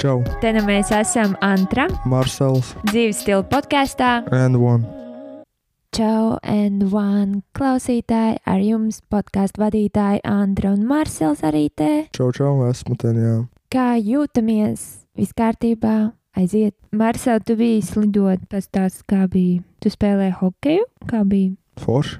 Čau! 0.00 0.22
Te 0.40 0.48
nu 0.56 0.62
mēs 0.64 0.88
esam 0.96 1.34
Antra, 1.44 1.84
Marsels 2.08 2.70
dzīves 2.88 3.18
stila 3.20 3.42
podkāstā. 3.44 4.22
and 4.32 4.56
One. 4.56 4.86
Čau, 5.92 6.38
and 6.42 6.86
one 6.92 7.42
klausītāji, 7.52 8.38
ar 8.46 8.62
jums 8.64 9.02
podkāstu 9.10 9.60
vadītāji 9.60 10.22
Antra 10.24 10.70
un 10.72 10.86
Marsels 10.88 11.42
arī 11.44 11.68
te. 11.74 12.06
Čau, 12.16 12.30
čau, 12.32 12.54
esmu 12.70 12.96
ten, 12.96 13.18
jā. 13.20 13.34
Kā 13.68 13.98
jūtamies? 14.00 15.04
Viss 15.18 15.36
kārtībā, 15.36 16.12
aiziet. 16.38 16.76
Marsel, 16.96 17.42
tu 17.44 17.58
biji 17.58 17.82
slidot, 17.84 18.40
tas 18.48 18.70
tās 18.72 19.02
kā 19.04 19.26
bija. 19.28 19.60
Tu 19.82 19.92
spēlēji 19.92 20.38
hokeju, 20.40 20.88
kā 21.10 21.24
bija. 21.28 21.52
Forši. 21.82 22.16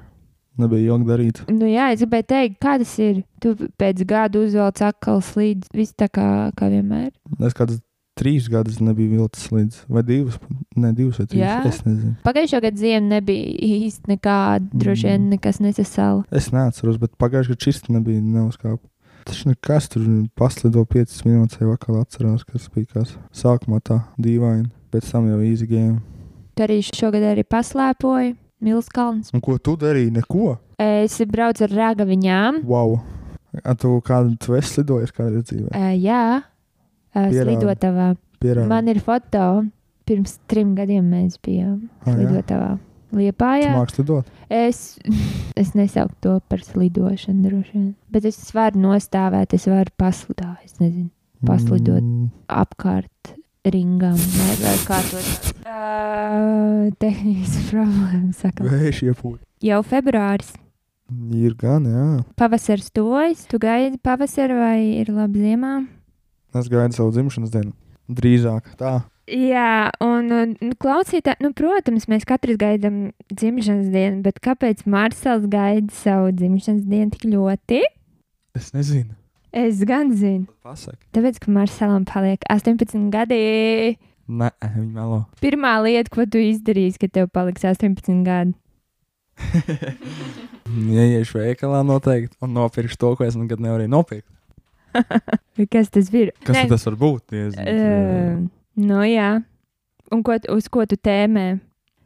Nebija 0.61 0.93
ilgi 0.95 1.09
darīt. 1.09 1.43
Nu 1.51 1.69
jā, 1.71 1.91
es 1.95 2.03
gribēju 2.05 2.27
teikt, 2.35 2.59
kā 2.63 2.77
tas 2.83 2.95
ir. 3.01 3.23
Tu 3.41 3.55
pēc 3.81 4.03
gada 4.09 4.43
uzvelc 4.45 4.83
atkal 4.85 5.23
slīdus, 5.25 5.71
viss 5.75 5.95
tā 5.97 6.11
kā, 6.13 6.27
kā 6.59 6.69
vienmēr. 6.73 7.11
Es 7.41 7.55
kādas 7.57 7.81
trīs 8.21 8.51
gadus 8.53 8.81
nebiju 8.85 9.15
vilcis 9.15 9.47
līdz, 9.55 9.77
vai 9.89 10.03
divas, 10.05 10.37
ne 10.77 10.91
divas 10.93 11.17
vai 11.23 11.27
trīs. 11.31 11.41
Jā? 11.41 11.55
Es 11.71 11.79
nezinu. 11.87 12.17
Pagājušā 12.27 12.61
gada 12.67 12.77
ziema 12.83 13.07
nebija 13.15 13.55
īsti 13.65 14.11
nekāda, 14.13 14.67
droši 14.75 15.07
vien 15.09 15.23
Mm. 15.23 15.31
nekas 15.39 15.61
nesasala. 15.65 16.27
Es 16.31 16.51
neatceros, 16.53 16.99
bet 17.01 17.15
pagājušajā 17.17 17.55
gadā 17.57 17.65
šis 17.71 17.81
nebija 17.89 18.21
neuzkāpa. 18.21 18.85
Tas 19.25 19.41
nekas 19.49 19.89
tur 19.89 20.05
paslido 20.37 20.85
5 20.85 21.23
minūtes, 21.25 21.61
jau 21.61 21.71
vakar 21.73 22.03
atcerās, 22.03 22.45
kas 22.45 22.69
bija 22.75 22.87
kas. 22.93 23.17
Sākumā 23.33 23.81
tā 23.81 24.03
dīvaini, 24.21 24.69
pēc 24.93 25.11
tam 25.13 25.29
jau 25.31 25.41
easy 25.41 25.67
game. 25.71 26.01
Tu 26.57 26.65
arī 26.67 26.81
šogad 26.85 27.23
arī 27.25 27.45
paslēpoji 28.61 28.69
Milskalns. 28.69 29.31
Un 29.35 29.41
ko 29.41 29.59
tu 29.59 29.77
darīji? 29.77 30.13
Neko? 30.13 30.59
Es 30.79 31.19
braucu 31.27 31.65
ar 31.65 31.71
ragaviņām. 31.71 32.63
Wow! 32.65 33.01
A 33.65 33.75
tu 33.75 34.01
kādu 34.07 34.37
tu 34.39 34.55
esi 34.55 34.81
lidojis 34.81 35.11
kādreiz 35.13 35.45
dzīvē? 35.49 35.71
Uh, 35.75 35.97
jā, 35.99 36.43
uh. 37.17 38.17
Pierādi. 38.41 38.69
Man 38.69 38.89
ir 38.89 39.01
foto. 39.01 39.65
Pirms 40.07 40.39
trim 40.49 40.75
gadiem 40.75 41.05
mēs 41.07 41.37
bijām 41.39 41.89
Ah, 42.05 42.11
jā? 42.11 42.15
slidotavā. 42.17 42.79
Tu 43.11 43.17
Liepājā. 43.17 43.75
māks 43.77 43.99
lidot? 43.99 44.27
Es, 44.51 44.99
es 45.61 45.75
nesauktu 45.75 46.17
to 46.23 46.41
par 46.49 46.59
slidošanu, 46.59 47.43
droši 47.43 47.73
vien. 47.75 47.95
Bet 48.11 48.25
es 48.25 48.39
varu 48.55 48.79
nostāvēt, 48.81 49.55
es 49.55 49.67
varu 49.67 49.91
paslidot. 49.99 50.59
Es 50.65 50.79
nezinu, 50.81 51.11
Paslidot. 51.47 52.03
Mm, 52.03 52.31
apkārt 52.49 53.35
ringam 53.69 54.17
vai, 54.17 54.55
vai 54.63 54.75
kā 54.87 54.99
to. 55.11 55.21
Uh, 55.61 56.89
tehniskas 57.03 57.69
problēmas. 57.73 58.41
Saka. 58.41 58.65
Vējš 58.65 59.05
iepūta. 59.11 59.45
Jau 59.65 59.81
februāris. 59.85 60.55
Ir 61.35 61.57
gan, 61.59 61.87
jā. 61.91 62.09
Pavasaris 62.39 62.91
tojas. 62.95 63.45
Tu 63.51 63.59
gaidi 63.61 63.99
pavasaru 64.03 64.61
vai 64.61 64.79
ir 65.03 65.11
labi 65.13 65.43
ziemā? 65.43 65.81
Es 66.57 66.71
gaidu 66.71 66.97
savu 66.97 67.13
dzimšanas 67.15 67.53
dienu. 67.55 67.75
Drīzāk 68.11 68.73
tā. 68.79 69.01
Jā, 69.31 69.93
un 70.03 70.27
nu, 70.27 70.73
klausītāji, 70.83 71.39
nu, 71.45 71.53
protams, 71.55 72.09
mēs 72.11 72.27
katrs 72.27 72.59
gaidām 72.59 73.13
dzimšanas 73.31 73.93
dienu, 73.93 74.25
bet 74.25 74.41
kāpēc 74.43 74.83
Mārcis 74.91 75.47
gaida 75.51 75.95
savu 75.95 76.33
dzimšanas 76.35 76.83
dienu 76.91 77.15
tik 77.15 77.29
ļoti? 77.31 77.85
Es 78.59 78.73
nezinu. 78.75 79.15
Es 79.53 79.81
gan 79.87 80.13
zinu. 80.15 80.47
Pasaki. 80.63 81.03
Tāpēc, 81.15 81.41
ka 81.43 81.51
Marcelam 81.51 82.05
paliek 82.07 82.45
18 82.53 83.09
gadi. 83.11 83.97
Nē, 84.31 84.51
viņa 84.63 84.91
melo. 84.95 85.25
Pirmā 85.43 85.73
lieta, 85.83 86.11
ko 86.15 86.27
tu 86.31 86.39
izdarīsi, 86.39 87.01
kad 87.03 87.11
tev 87.17 87.31
paliks 87.35 87.65
18 87.67 88.21
gadi. 88.27 88.55
Ieiešu 90.71 91.41
veikalā 91.41 91.81
noteikti 91.87 92.37
un 92.45 92.53
nopirkšu 92.55 92.99
to, 93.01 93.15
ko 93.19 93.27
es 93.27 93.39
nekad 93.39 93.63
nevarēju 93.65 93.91
nopirkt. 93.91 94.29
Kas 95.73 95.91
tas 95.91 96.11
ir? 96.15 96.31
Kas 96.45 96.63
tad 96.63 96.71
tas 96.75 96.87
var 96.87 96.99
būt? 97.01 97.25
Diezgan, 97.35 97.67
Uh, 97.71 98.47
nu 98.81 99.03
jā. 99.07 99.33
Un 100.11 100.23
ko, 100.27 100.35
uz 100.55 100.67
ko 100.71 100.87
tu 100.91 100.99
tēmē? 100.99 101.61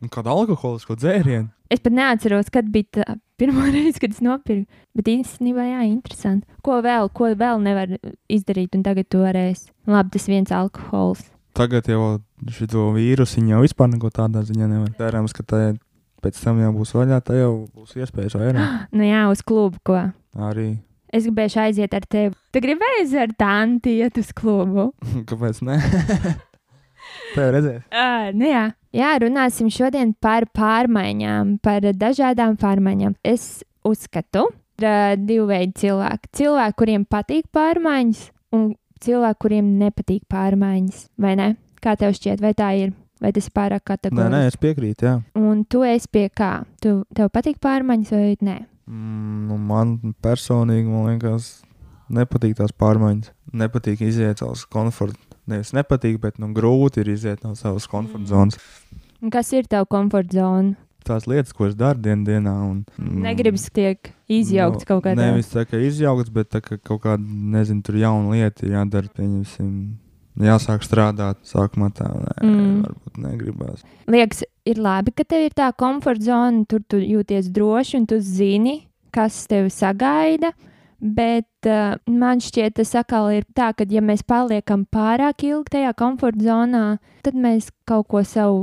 Nu, 0.04 0.10
Kādu 0.12 0.32
alkoholisko 0.32 0.98
dzērienu? 1.00 1.48
Es 1.72 1.80
pat 1.80 1.94
neatceros, 1.96 2.50
kad 2.52 2.68
bija 2.70 3.00
tā 3.00 3.04
pirmā 3.40 3.70
reize, 3.74 3.96
kad 4.02 4.12
es 4.12 4.20
nopirku. 4.24 4.68
Bet 4.96 5.08
īstenībā, 5.10 5.64
jā, 5.70 5.84
interesanti. 5.88 6.44
Ko 6.64 6.78
vēl, 6.84 7.08
ko 7.16 7.30
vēl 7.32 7.62
nevar 7.64 7.96
izdarīt, 8.30 8.76
un 8.76 8.84
tagad 8.84 9.08
tu 9.10 9.22
varēsi. 9.24 9.72
Labi, 9.90 10.12
tas 10.14 10.28
viens 10.30 10.52
alkohols. 10.54 11.24
Tagad 11.54 11.88
jau 11.88 12.16
šo 12.50 12.88
vīrusu 12.96 13.44
jau 13.48 13.60
vispār 13.62 13.92
neko 13.92 14.10
tādā 14.12 14.42
ziņā 14.44 14.68
nevar. 14.68 14.90
Cerams, 14.98 15.34
ka 15.36 15.46
tā 15.46 15.60
pēc 16.24 16.40
tam 16.40 16.60
jau 16.62 16.72
būs 16.74 16.94
vaļā, 16.96 17.20
tā 17.24 17.38
jau 17.38 17.52
būs 17.72 17.94
iespējas 18.00 18.36
vairāk. 18.38 18.74
Nu 18.96 19.06
jā, 19.06 19.24
uz 19.32 19.44
klubu 19.46 19.80
ko. 19.86 20.00
Arī. 20.34 20.74
Es 21.14 21.28
gribēju 21.28 21.60
aiziet 21.62 21.94
ar 21.94 22.06
tevi. 22.10 22.34
Tu 22.50 22.62
gribēji 22.64 23.20
ar 23.22 23.34
tanti 23.38 24.00
iet 24.02 24.18
uz 24.18 24.32
klubu? 24.34 24.90
Kāpēc 25.30 25.62
ne? 25.66 25.78
Tev 27.36 27.52
redzēs. 27.54 27.84
Uh, 27.92 28.32
nu 28.34 28.50
jā. 28.50 28.64
Jā, 28.94 29.12
runāsim 29.22 29.70
šodien 29.72 30.14
par 30.22 30.46
pārmaiņām, 30.54 31.58
par 31.64 31.84
dažādām 31.98 32.56
pārmaiņām. 32.60 33.16
Es 33.26 33.64
uzskatu, 33.84 34.48
ka 34.80 34.94
ir 35.14 35.20
divi 35.20 35.46
veidi 35.50 35.74
cilvēki. 35.84 36.32
Cilvēki, 36.40 36.78
kuriem 36.80 37.06
patīk 37.06 37.48
pārmaiņas, 37.54 38.26
un 38.56 38.74
cilvēki, 39.04 39.40
kuriem 39.44 39.72
nepatīk 39.80 40.24
pārmaiņas. 40.30 41.08
Vai 41.20 41.34
ne? 41.40 41.48
Kā 41.84 41.96
tev 42.00 42.14
šķiet, 42.16 42.40
vai 42.42 42.54
tā 42.56 42.70
ir? 42.80 42.94
Vai 43.22 43.30
tas 43.32 43.46
ir 43.48 43.54
pārāk 43.54 43.80
Nē, 43.80 43.88
kategoriski? 43.94 44.32
nē, 44.34 44.46
es 44.50 44.56
piekrītu, 44.60 45.06
jā. 45.06 45.14
Un 45.38 45.64
tu 45.70 45.84
esi 45.86 46.08
pie 46.12 46.28
kā? 46.34 46.64
Tu, 46.82 46.96
tev 47.14 47.30
patīk 47.32 47.60
pārmaiņas 47.62 48.10
vai 48.12 48.36
nē? 48.44 48.56
Mm, 48.90 49.46
nu, 49.48 49.56
man 49.56 49.94
personīgi, 50.24 50.90
man 50.90 51.06
liekas, 51.12 51.63
nepatīk 52.12 52.56
tās 52.58 52.72
pārmaiņas. 52.76 53.32
Nepatīk 53.54 54.02
iziet 54.04 54.40
no 54.40 54.52
savas 54.52 54.64
komforta. 54.66 55.20
Nevis 55.46 55.74
nepatīk, 55.76 56.18
bet 56.22 56.38
nu, 56.40 56.48
grūti 56.56 57.02
ir 57.02 57.10
iziet 57.12 57.44
no 57.44 57.52
savas 57.58 57.86
komforta 57.90 58.30
zonas. 58.30 58.56
Un 59.24 59.32
kas 59.32 59.52
ir 59.56 59.68
tava 59.68 59.86
komforta 59.88 60.40
zona? 60.40 60.74
Tās 61.04 61.26
lietas, 61.28 61.52
ko 61.52 61.66
es 61.68 61.74
daru 61.76 62.00
dienā, 62.00 62.24
dienā. 62.24 62.52
Un, 62.64 62.78
mm, 62.96 63.24
Negribas 63.26 63.66
tiek 63.76 64.08
izjaukts 64.32 64.86
nu, 64.86 64.88
kaut 64.88 65.02
kādā 65.04 65.20
Nevis 65.20 65.50
tā 65.52 65.66
kā 65.68 65.76
izjaukts, 65.84 66.32
bet 66.32 66.48
tā 66.52 66.62
kā 66.64 66.78
kaut 66.80 67.02
kāda, 67.04 67.20
nezinu, 67.24 67.84
tur 67.84 67.98
jauna 68.00 68.32
lieta 68.32 68.64
jādara. 68.68 69.12
Pieņemsim, 69.12 69.68
jāsāk 70.48 70.84
strādāt. 70.86 71.42
Sākumā 71.44 71.90
tā, 71.92 72.08
nē, 72.08 72.34
Mm. 72.40 72.54
mm. 72.54 72.82
varbūt 72.86 73.20
negribās. 73.20 73.84
Liekas, 74.08 74.44
ir 74.64 74.80
labi, 74.80 75.12
ka 75.12 75.28
tev 75.28 75.44
ir 75.44 75.52
tā 75.52 75.68
komforta 75.76 76.24
zona, 76.24 76.64
tur 76.64 76.80
tu 76.88 76.96
jūties 76.96 77.52
droši 77.52 78.00
un 78.00 78.06
tu 78.06 78.20
zini, 78.20 78.86
kas 79.12 79.46
tevi 79.46 79.68
sagaida. 79.68 80.54
Bet 81.04 81.68
uh, 81.68 81.98
man 82.08 82.40
šķiet, 82.40 82.78
tas 82.78 82.94
atkal 82.96 83.28
ir 83.36 83.44
tā, 83.52 83.74
ka, 83.76 83.84
ja 83.92 84.00
mēs 84.00 84.22
paliekam 84.24 84.86
pārāk 84.88 85.44
ilgi 85.44 85.74
tajā 85.76 85.90
komforta 86.00 86.40
zonā, 86.46 86.84
tad 87.26 87.36
mēs 87.36 87.68
kaut 87.84 88.08
ko 88.08 88.22
savu, 88.24 88.62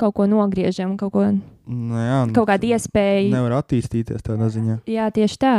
kaut 0.00 0.16
ko 0.18 0.26
nogriežam, 0.26 0.96
kaut, 0.98 1.14
ko, 1.14 1.28
Nu, 1.64 1.96
jā, 1.96 2.18
nu, 2.26 2.34
kaut 2.36 2.50
kādu 2.50 2.68
iespēju. 2.74 3.30
Nevar 3.32 3.60
attīstīties 3.62 4.26
tādā 4.26 4.50
ziņā, 4.52 4.82
Jā, 4.90 5.06
tieši 5.14 5.38
tā. 5.40 5.54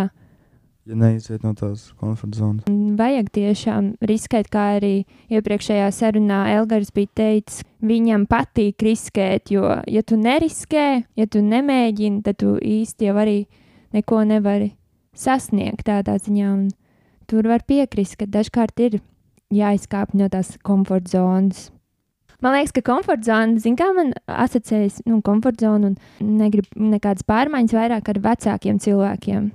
ja 0.86 0.98
neiziet 1.00 1.42
no 1.48 1.56
tās 1.58 1.88
komforta 1.98 2.38
zonas. 2.38 2.68
Vajag 3.00 3.32
tiešām 3.34 3.88
riskēt, 4.06 4.52
kā 4.54 4.76
arī 4.76 5.08
iepriekšējā 5.34 5.88
sarunā 5.96 6.44
Elgars 6.60 6.92
bija 6.94 7.10
teicis, 7.24 7.64
viņam 7.82 8.28
patīk 8.30 8.84
riskēt, 8.86 9.50
jo, 9.50 9.66
ja 9.88 10.04
tu 10.04 10.20
neriskē, 10.20 11.06
ja 11.16 11.26
tu 11.26 11.42
nemēģini, 11.42 12.22
tad 12.28 12.38
tu 12.44 12.60
īsti 12.60 13.10
jau 13.10 13.16
arī 13.24 13.46
neko 13.96 14.22
nevari 14.30 14.76
sasniegt 15.18 15.86
tādā 15.88 16.18
ziņā. 16.22 16.52
Un 16.54 16.68
tur 17.30 17.48
var 17.50 17.66
piekrist, 17.68 18.18
ka 18.20 18.28
dažkārt 18.30 18.80
ir 18.86 19.00
jāizkāpj 19.54 20.20
no 20.20 20.30
tās 20.32 20.56
komforta 20.66 21.18
zonas. 21.18 21.70
Man 22.44 22.58
liekas, 22.58 22.74
ka 22.76 22.84
komforta 22.86 23.32
zona, 23.32 23.60
zināmā 23.64 23.94
mērā, 23.96 24.14
man 24.28 24.40
asociējas 24.46 25.00
nu, 25.08 25.22
komforta 25.26 25.70
zona 25.70 25.94
un 25.94 26.34
negrib 26.42 26.68
nekādas 26.76 27.26
pārmaiņas 27.28 27.76
vairāk 27.78 28.12
ar 28.12 28.20
vecākiem 28.28 28.82
cilvēkiem. 28.84 29.48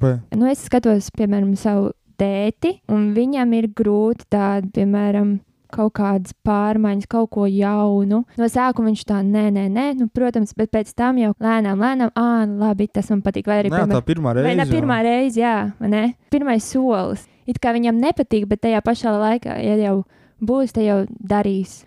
Vai? 0.00 0.14
Nu, 0.36 0.46
es 0.48 0.62
skatos, 0.68 1.10
piemēram, 1.16 1.54
savu 1.58 1.90
tēti, 2.20 2.76
un 2.92 3.10
viņam 3.16 3.52
ir 3.58 3.68
grūti 3.76 4.28
tādu, 4.32 4.70
piemēram, 4.76 5.36
kaut 5.72 5.94
kādas 5.98 6.34
pārmaiņas, 6.46 7.08
kaut 7.10 7.30
ko 7.34 7.46
jaunu. 7.50 8.22
No 8.38 8.48
sākuma 8.50 8.90
viņš 8.90 9.04
tā, 9.08 9.20
nē, 9.26 9.46
nē, 9.54 9.64
nē, 9.72 9.86
nu, 10.00 10.08
protams, 10.12 10.54
bet 10.56 10.70
pēc 10.74 10.92
tam 10.96 11.18
jau 11.20 11.32
lēnām, 11.42 11.80
lēnām, 11.82 12.12
ah, 12.14 12.44
labi, 12.46 12.88
tas 12.92 13.10
man 13.10 13.22
patīk. 13.26 13.46
Vai 13.50 13.62
arī, 13.62 13.72
Nē, 13.72 13.82
tā 13.84 13.86
piemēram, 13.86 14.06
pirmā 14.10 14.34
vai 14.34 14.44
reize. 14.46 14.58
ne 14.60 14.68
pirmā 14.70 15.00
reize, 15.06 15.40
jā, 15.40 15.56
vai 15.80 15.88
ne? 15.92 16.04
Pirmais 16.30 16.64
solis. 16.64 17.26
It 17.46 17.60
kā 17.62 17.72
viņam 17.76 18.00
nepatīk, 18.02 18.48
bet 18.50 18.64
tajā 18.64 18.80
pašā 18.82 19.12
laikā, 19.16 19.58
ja 19.62 19.76
jau 19.84 19.96
būs, 20.42 20.72
tad 20.74 20.84
jau 20.86 21.00
darīs. 21.20 21.84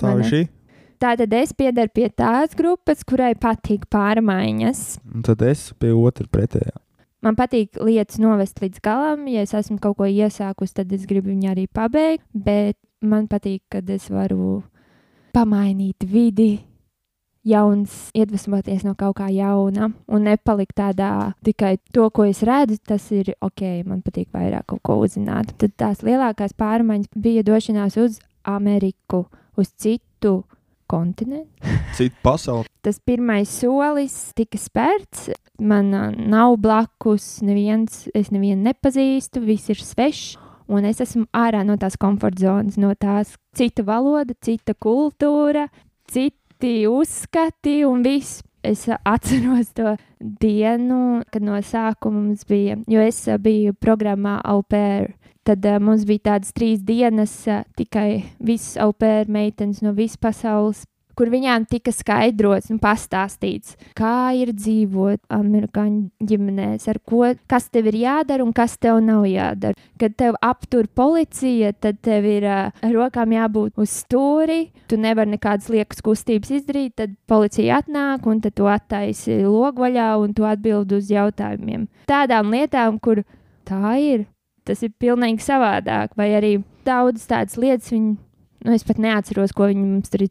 Tā 0.00 0.12
vai 0.12 0.20
ir 0.24 0.28
šī. 0.30 0.42
Tātad 1.02 1.32
es 1.34 1.50
piedaru 1.58 1.90
pie 1.90 2.06
tās 2.14 2.52
grupas, 2.54 3.00
kurai 3.02 3.32
patīk 3.34 3.88
pārmaiņas. 3.90 5.00
Un 5.14 5.24
tad 5.26 5.42
es 5.42 5.72
pie 5.80 5.90
otra 5.96 6.28
pretējā. 6.30 6.76
Man 7.22 7.36
patīk 7.38 7.78
lietas 7.78 8.18
novest 8.18 8.58
līdz 8.62 8.80
galam. 8.82 9.26
Ja 9.30 9.42
es 9.46 9.52
esmu 9.54 9.78
kaut 9.82 9.96
ko 9.98 10.06
iesākusi, 10.10 10.74
tad 10.78 10.92
es 10.94 11.04
gribu 11.06 11.30
viņu 11.30 11.52
arī 11.52 11.66
pabeigt. 11.70 12.24
Bet 12.34 12.76
man 13.02 13.28
patīk, 13.30 13.62
kad 13.72 13.88
es 13.90 14.08
varu 14.10 14.62
pamainīt 15.32 16.04
vidi, 16.08 16.60
jauns, 17.42 18.10
iedvesmoties 18.14 18.84
no 18.86 18.94
kaut 18.98 19.16
kā 19.18 19.26
jauna 19.34 19.88
un 20.06 20.26
nepalikt 20.28 20.76
tādā 20.78 21.32
tikai 21.44 21.76
to, 21.94 22.06
ko 22.14 22.26
es 22.30 22.42
redzu, 22.46 22.78
tas 22.86 23.08
ir 23.14 23.32
ok, 23.42 23.82
man 23.88 24.02
patīk 24.06 24.30
vairāk 24.34 24.68
kaut 24.70 24.82
ko 24.86 25.00
uzzināt. 25.02 25.54
Tad 25.58 25.74
tās 25.80 26.04
lielākās 26.06 26.54
pārmaiņas 26.58 27.10
bija 27.18 27.42
došanās 27.46 27.98
uz 27.98 28.20
Ameriku, 28.46 29.26
uz 29.58 29.72
citu 29.74 30.42
kontinentu. 30.90 31.48
Citu 31.96 32.16
pasauli. 32.24 32.68
Tas 32.82 32.98
pirmais 33.00 33.50
solis 33.50 34.32
tika 34.36 34.58
spērts. 34.60 35.30
Man 35.62 35.92
nav 35.92 36.56
blakus, 36.58 37.38
neviens, 37.44 38.08
es 38.16 38.32
nevienu 38.34 38.64
nepazīstu, 38.66 39.42
viss 39.46 39.70
ir 39.70 39.78
svešs. 39.78 40.38
Un 40.68 40.86
es 40.88 41.00
esmu 41.02 41.26
ārā 41.34 41.62
no 41.66 41.76
tās 41.80 41.98
komforta 42.00 42.46
zonas, 42.46 42.78
no 42.78 42.92
tās 42.94 43.34
cita 43.56 43.84
valoda, 43.86 44.34
cita 44.40 44.74
kultūra, 44.74 45.68
citi 46.10 46.82
uzskati 46.88 47.82
un 47.88 48.04
viss. 48.06 48.42
Es 48.62 48.86
atceros 49.14 49.72
to 49.74 49.96
dienu, 50.20 51.24
kad 51.34 51.42
no 51.42 51.58
sākuma 51.58 52.20
mums 52.20 52.46
bija, 52.46 52.76
jo 52.86 53.02
es 53.02 53.24
uh, 53.26 53.40
biju 53.42 53.74
programmā 53.74 54.38
Au 54.46 54.62
Pair. 54.62 55.16
Tad 55.42 55.66
uh, 55.66 55.80
mums 55.82 56.04
bija 56.06 56.28
tādas 56.30 56.54
trīs 56.54 56.84
dienas, 56.86 57.34
uh, 57.50 57.64
tikai 57.74 58.22
visas 58.38 58.76
au 58.78 58.92
pair 58.94 59.26
meitenes 59.26 59.80
no 59.82 59.90
visas 59.96 60.20
pasaules, 60.22 60.84
kur 61.18 61.30
viņām 61.32 61.66
tika 61.70 61.92
skaidrots 61.94 62.70
un 62.72 62.80
pastāstīts, 62.82 63.76
kā 63.98 64.32
ir 64.38 64.52
dzīvot 64.56 65.22
amerikāņu 65.32 66.26
ģimenēs, 66.28 66.88
ko, 67.08 67.24
kas 67.50 67.68
tev 67.72 67.90
ir 67.92 68.00
jādara 68.02 68.44
un 68.46 68.52
kas 68.56 68.76
tev 68.80 69.00
nav 69.04 69.26
jādara. 69.28 69.78
Kad 70.00 70.16
tev 70.18 70.38
aptur 70.42 70.88
policija, 70.88 71.72
tad 71.72 72.00
tev 72.04 72.26
ir 72.28 72.48
uh, 72.48 72.82
rokām 72.94 73.34
jābūt 73.36 73.78
uz 73.80 73.94
stūri, 74.02 74.72
tu 74.90 74.98
nevari 75.00 75.36
nekādas 75.36 75.70
liekas 75.72 76.02
kustības 76.04 76.52
izdarīt, 76.58 76.96
tad 76.98 77.14
policija 77.30 77.82
atnāk 77.82 78.26
un 78.26 78.42
tu 78.42 78.66
attaisi 78.68 79.42
logvaļā 79.46 80.10
un 80.20 80.34
tu 80.36 80.46
atbild 80.48 80.92
uz 80.96 81.10
jautājumiem. 81.12 81.86
Tādām 82.10 82.52
lietām, 82.52 82.98
kur 83.02 83.22
tā 83.68 83.96
ir 84.02 84.26
tas 84.66 84.82
ir 84.84 84.92
pilnīgi 85.02 85.42
savādāk. 85.44 86.16
Vai 86.18 86.32
arī 86.36 86.52
daudzas 86.86 87.28
tādas 87.30 87.58
lietas, 87.60 87.90
viņi, 87.92 88.16
nu, 88.64 88.72
es 88.74 88.84
pat 88.86 89.00
neatceros, 89.02 89.52
ko 89.56 89.68
viņi 89.70 89.84
mums 89.84 90.12
tur 90.12 90.24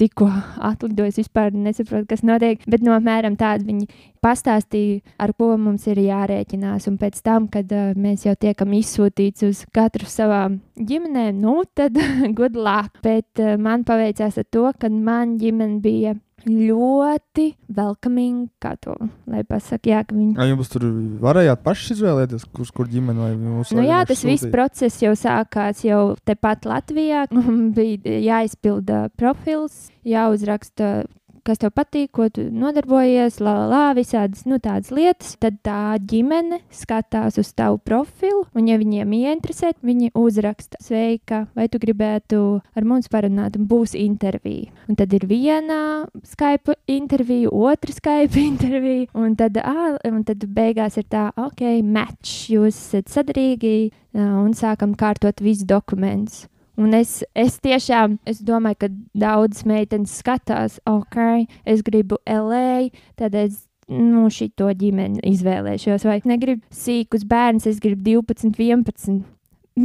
tikko 0.00 0.28
atlidojis. 0.70 1.18
Es 1.18 1.24
vispār 1.24 1.54
nesaprotu, 1.54 2.06
kas 2.10 2.24
notiek. 2.26 2.62
Bet 2.70 2.84
no 2.86 2.94
apmēram 2.96 3.36
tādu 3.40 3.68
viņi 3.70 3.88
pastāstīja, 4.24 5.00
ar 5.20 5.32
ko 5.38 5.52
mums 5.60 5.86
ir 5.90 6.00
jārēķinās. 6.04 6.88
Un 6.90 6.98
pēc 7.00 7.20
tam, 7.26 7.48
kad 7.52 7.70
uh, 7.74 7.92
mēs 7.98 8.26
jau 8.28 8.36
tiekam 8.38 8.74
izsūtīti 8.76 9.48
uz 9.50 9.64
katru 9.74 10.08
savām 10.10 10.60
ģimenēm, 10.76 11.40
nu, 11.40 11.60
tad 11.74 11.98
good 12.38 12.58
luck. 12.58 13.00
Bet 13.04 13.42
uh, 13.42 13.56
man 13.60 13.86
paveicās 13.88 14.40
ar 14.40 14.48
to, 14.52 14.68
ka 14.78 14.92
man 14.92 15.38
ģimene 15.40 15.80
bija 15.84 16.16
ļoti 16.46 17.46
welcoming, 17.76 18.48
kā 18.62 18.74
to 18.80 18.94
lai 19.30 19.42
pasakā. 19.46 19.90
Jā, 19.90 20.00
viņi. 20.08 20.34
Vai 20.38 20.48
jums 20.50 20.72
tur 20.72 20.86
varējāt 21.22 21.62
paši 21.66 21.94
izvēlēties, 21.96 22.46
kurš 22.54 22.72
kur 22.76 22.90
ģimene 22.90 23.20
vai 23.22 23.32
mūsu? 23.36 23.76
Nu, 23.78 23.84
jā, 23.86 24.02
tas 24.08 24.24
viss 24.26 24.48
process 24.52 25.02
jau 25.02 25.12
sākās 25.18 25.84
jau 25.86 26.02
tepat 26.28 26.68
Latvijā. 26.70 27.26
Bija 27.76 28.18
jāizpilda 28.30 29.08
profils, 29.20 29.88
jāuzraksta 30.06 31.04
kas 31.46 31.60
tev 31.62 31.72
patīk, 31.76 32.10
ko 32.16 32.28
tu 32.32 32.46
nodarbojies, 32.52 33.38
la, 33.44 33.54
la, 33.70 33.82
visādas 33.96 34.44
nu, 34.48 34.58
tādas 34.62 34.92
lietas. 34.94 35.34
Tad 35.40 35.60
tā 35.66 35.96
ģimene 36.10 36.60
skatās 36.74 37.38
uz 37.40 37.52
tavu 37.56 37.80
profilu, 37.84 38.44
un, 38.54 38.68
ja 38.70 38.78
viņiem 38.80 39.14
ieinteresē, 39.20 39.72
viņi 39.86 40.12
uzraksta, 40.18 40.80
sveika, 40.84 41.44
vai 41.56 41.68
tu 41.72 41.80
gribētu 41.82 42.42
ar 42.76 42.86
mums 42.88 43.10
parunāt, 43.12 43.58
un 43.58 43.68
būs 43.70 43.96
intervija. 43.98 44.70
Un 44.90 44.98
tad 44.98 45.14
ir 45.16 45.26
viena 45.30 45.80
Skype 46.26 46.76
intervija, 46.90 47.50
otra 47.50 47.96
Skype 47.96 48.44
intervija, 48.50 49.08
un 49.18 49.36
tad, 49.38 49.58
ā, 49.60 49.96
un 50.10 50.22
tad 50.28 50.46
beigās 50.50 51.00
ir 51.00 51.08
tā, 51.10 51.28
ok, 51.40 51.66
match, 51.84 52.50
jūs 52.54 52.76
esat 52.76 53.12
sadarīgi, 53.12 53.90
un 54.14 54.54
sākam 54.56 54.96
kārtot 54.98 55.42
visus 55.44 55.68
dokumentus. 55.68 56.46
Un 56.78 56.94
es, 56.96 57.20
es 57.34 57.58
tiešām 57.60 58.18
es 58.28 58.40
domāju, 58.46 58.84
ka 58.84 58.88
daudzas 59.18 59.66
meitenes 59.68 60.14
skatās, 60.20 60.78
ok, 60.88 61.48
es 61.68 61.82
gribu 61.86 62.20
LA, 62.28 62.90
tad 63.18 63.34
es 63.34 63.66
nu, 63.90 64.28
šito 64.30 64.70
ģimeni 64.78 65.20
izvēlēšos. 65.32 66.06
Vai 66.06 66.20
negribu 66.28 66.62
sīkus 66.74 67.26
bērnus, 67.28 67.66
es 67.70 67.80
gribu 67.82 68.22
12, 68.22 68.54
11. 68.54 69.20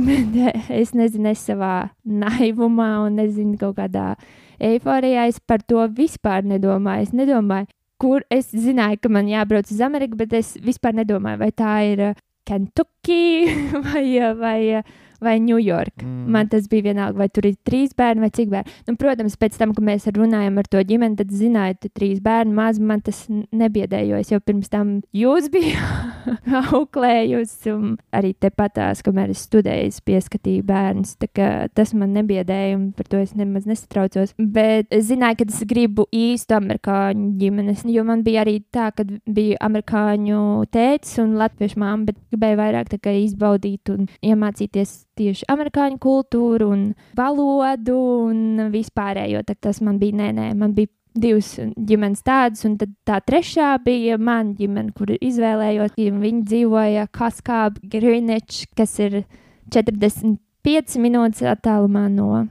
Bet 0.06 0.70
es 0.74 0.94
nezinu, 0.98 1.32
es 1.32 1.46
savā 1.48 1.90
naivumā 2.04 2.92
un 3.06 3.18
nezinu, 3.22 3.56
kaut 3.62 3.78
kādā 3.80 4.14
eiforijā 4.60 5.28
es 5.30 5.40
par 5.40 5.64
to 5.68 5.84
vispār 5.96 6.46
nedomāju. 6.48 7.08
Es 7.08 7.16
nedomāju, 7.16 7.70
kur 8.02 8.26
es 8.34 8.52
zināju, 8.52 9.02
ka 9.02 9.12
man 9.12 9.30
jābrauc 9.32 9.72
uz 9.72 9.82
Ameriku, 9.84 10.20
bet 10.20 10.34
es 10.38 10.56
vispār 10.64 10.96
nedomāju, 11.00 11.42
vai 11.42 11.52
tā 11.56 11.76
ir 11.92 12.04
uh, 12.12 12.22
Kentucky 12.46 13.48
vai, 13.88 14.06
uh, 14.20 14.34
vai 14.38 14.60
uh, 14.82 14.96
vai 15.24 15.38
Ņujorka. 15.44 16.06
Mm. 16.06 16.26
Man 16.36 16.50
tas 16.52 16.68
bija 16.72 16.90
vienalga, 16.90 17.20
vai 17.20 17.30
tur 17.30 17.48
ir 17.50 17.58
trīs 17.68 17.96
bērni 17.98 18.26
vai 18.26 18.32
cik 18.34 18.52
bērni. 18.52 18.76
Nu, 18.90 18.96
protams, 19.00 19.38
pēc 19.40 19.58
tam, 19.60 19.74
kad 19.76 19.86
mēs 19.86 20.08
runājam 20.16 20.60
ar 20.62 20.70
to 20.72 20.82
ģimeni, 20.86 21.18
tad 21.20 21.34
zināju, 21.34 21.80
ka 21.84 21.92
trīs 22.00 22.22
bērni 22.26 22.56
maz 22.56 22.80
man 22.80 23.04
tas 23.06 23.26
nebiedēja, 23.30 24.22
jo 24.32 24.40
pirms 24.46 24.72
tam 24.74 24.98
jūs 25.16 25.50
biju 25.54 25.80
auklējusi, 26.80 27.74
un 27.74 27.96
arī 28.16 28.34
tepatās, 28.42 29.04
kamēr 29.06 29.34
es 29.34 29.46
studēju, 29.48 29.92
es 29.94 30.02
pieskatīju 30.06 30.66
bērnus. 30.68 31.16
Tas 31.76 31.94
man 31.98 32.14
nebiedēja, 32.16 32.76
un 32.78 32.90
par 32.96 33.10
to 33.12 33.22
es 33.22 33.36
nemaz 33.38 33.68
nesatraucos. 33.70 34.36
Bet 34.40 34.92
es 34.94 35.10
zināju, 35.12 35.42
ka 35.42 35.50
es 35.50 35.62
gribu 35.70 36.08
īstu 36.16 36.58
amerikāņu 36.58 37.32
ģimenes, 37.42 37.86
jo 37.92 38.06
man 38.08 38.24
bija 38.26 38.44
arī 38.46 38.60
tā, 38.74 38.90
ka 38.96 39.06
bija 39.06 39.60
amerikāņu 39.66 40.42
tēvs 40.74 41.18
un 41.24 41.36
latviešu 41.40 41.82
māma, 41.82 42.10
bet 42.10 42.20
gribēju 42.32 42.62
vairāk 42.62 42.94
izbaudīt 43.16 43.92
un 43.94 44.10
iemācīties 44.26 44.96
tieši 45.18 45.48
amerikāņu 45.52 46.00
kultūru 46.02 46.70
un 46.74 46.84
valodu 47.18 47.98
un 48.28 48.68
vispārējo. 48.74 49.44
Tas 49.60 49.82
man 49.86 50.00
bija, 50.02 50.20
nē, 50.22 50.30
nē, 50.38 50.50
man 50.60 50.76
bija 50.78 50.92
divas 51.16 51.54
ģimenes 51.60 52.24
tādas, 52.26 52.66
un 52.68 52.76
tā 52.78 53.20
trešā 53.24 53.76
bija 53.86 54.20
mana 54.20 54.56
ģimene, 54.58 54.92
kur 54.96 55.14
izvēlējos. 55.16 55.96
Viņi 55.98 56.44
dzīvoja 56.50 57.08
Kaskāba, 57.16 57.80
Greenwich, 57.92 58.66
kas 58.76 58.98
ir 59.04 59.24
45 59.74 61.00
minūtes 61.02 61.46
attālumā 61.56 62.08
no 62.12 62.46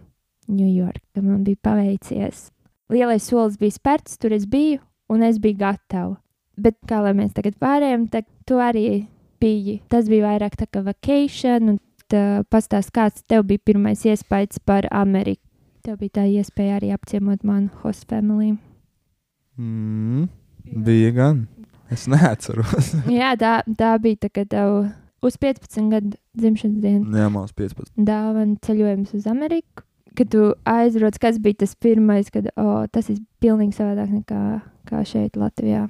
Ņujorka. 0.48 1.22
Man 1.22 1.44
bija 1.44 1.60
paveicies. 1.64 2.50
Lielais 2.92 3.24
solis 3.24 3.56
bija 3.60 3.72
spērts, 3.72 4.18
tur 4.20 4.34
es 4.36 4.44
biju, 4.48 4.82
un 5.08 5.24
es 5.24 5.40
biju 5.40 5.56
gatava. 5.62 6.18
Bet 6.60 6.76
kā 6.86 7.00
lai 7.02 7.14
mēs 7.16 7.32
tagad 7.34 7.56
pārējām, 7.58 8.06
tad 8.12 8.28
tu 8.46 8.60
arī 8.62 9.06
biji. 9.42 9.80
Tas 9.90 10.08
bija 10.10 10.28
vairāk 10.28 10.58
tā 10.60 10.68
kā 10.70 10.84
vacation, 10.84 11.74
un 11.74 11.80
uh, 12.16 12.44
pastāst, 12.50 12.92
kāds 12.94 13.24
tev 13.28 13.46
bija 13.48 13.62
pirmais 13.64 14.04
iespējas 14.06 14.60
par 14.64 14.88
Ameriku. 14.94 15.42
Tev 15.84 15.98
bija 16.00 16.20
tā 16.20 16.24
iespēja 16.30 16.78
arī 16.78 16.94
apciemot 16.94 17.44
manu 17.44 17.68
host 17.82 18.06
family. 18.08 18.54
Mm, 19.60 20.28
bija 20.86 21.10
gan. 21.16 21.46
Es 21.92 22.06
neatceros. 22.08 22.94
Jā, 23.12 23.34
tā, 23.38 23.58
tā 23.78 23.94
bija 24.02 24.24
tā, 24.24 24.30
kad 24.32 24.48
tev 24.54 24.86
uz 25.24 25.36
15 25.40 25.90
gadu 25.92 26.14
dzimšanas 26.38 26.78
dienu. 26.80 27.18
Jā, 27.18 27.28
mums 27.32 27.52
15. 27.56 27.92
Dāvana 28.00 28.56
ceļojums 28.64 29.12
uz 29.18 29.28
Ameriku. 29.30 29.84
Kad 30.14 30.30
tu 30.30 30.46
aizrodas, 30.70 31.18
kas 31.18 31.40
bija 31.42 31.64
tas 31.64 31.74
pirmais, 31.74 32.30
kad 32.30 32.46
oh, 32.54 32.86
tas 32.94 33.10
ir 33.10 33.18
pilnīgi 33.42 33.74
savādāk 33.76 34.12
nekā 34.14 34.40
kā 34.88 35.02
šeit, 35.08 35.36
Latvijā? 35.40 35.88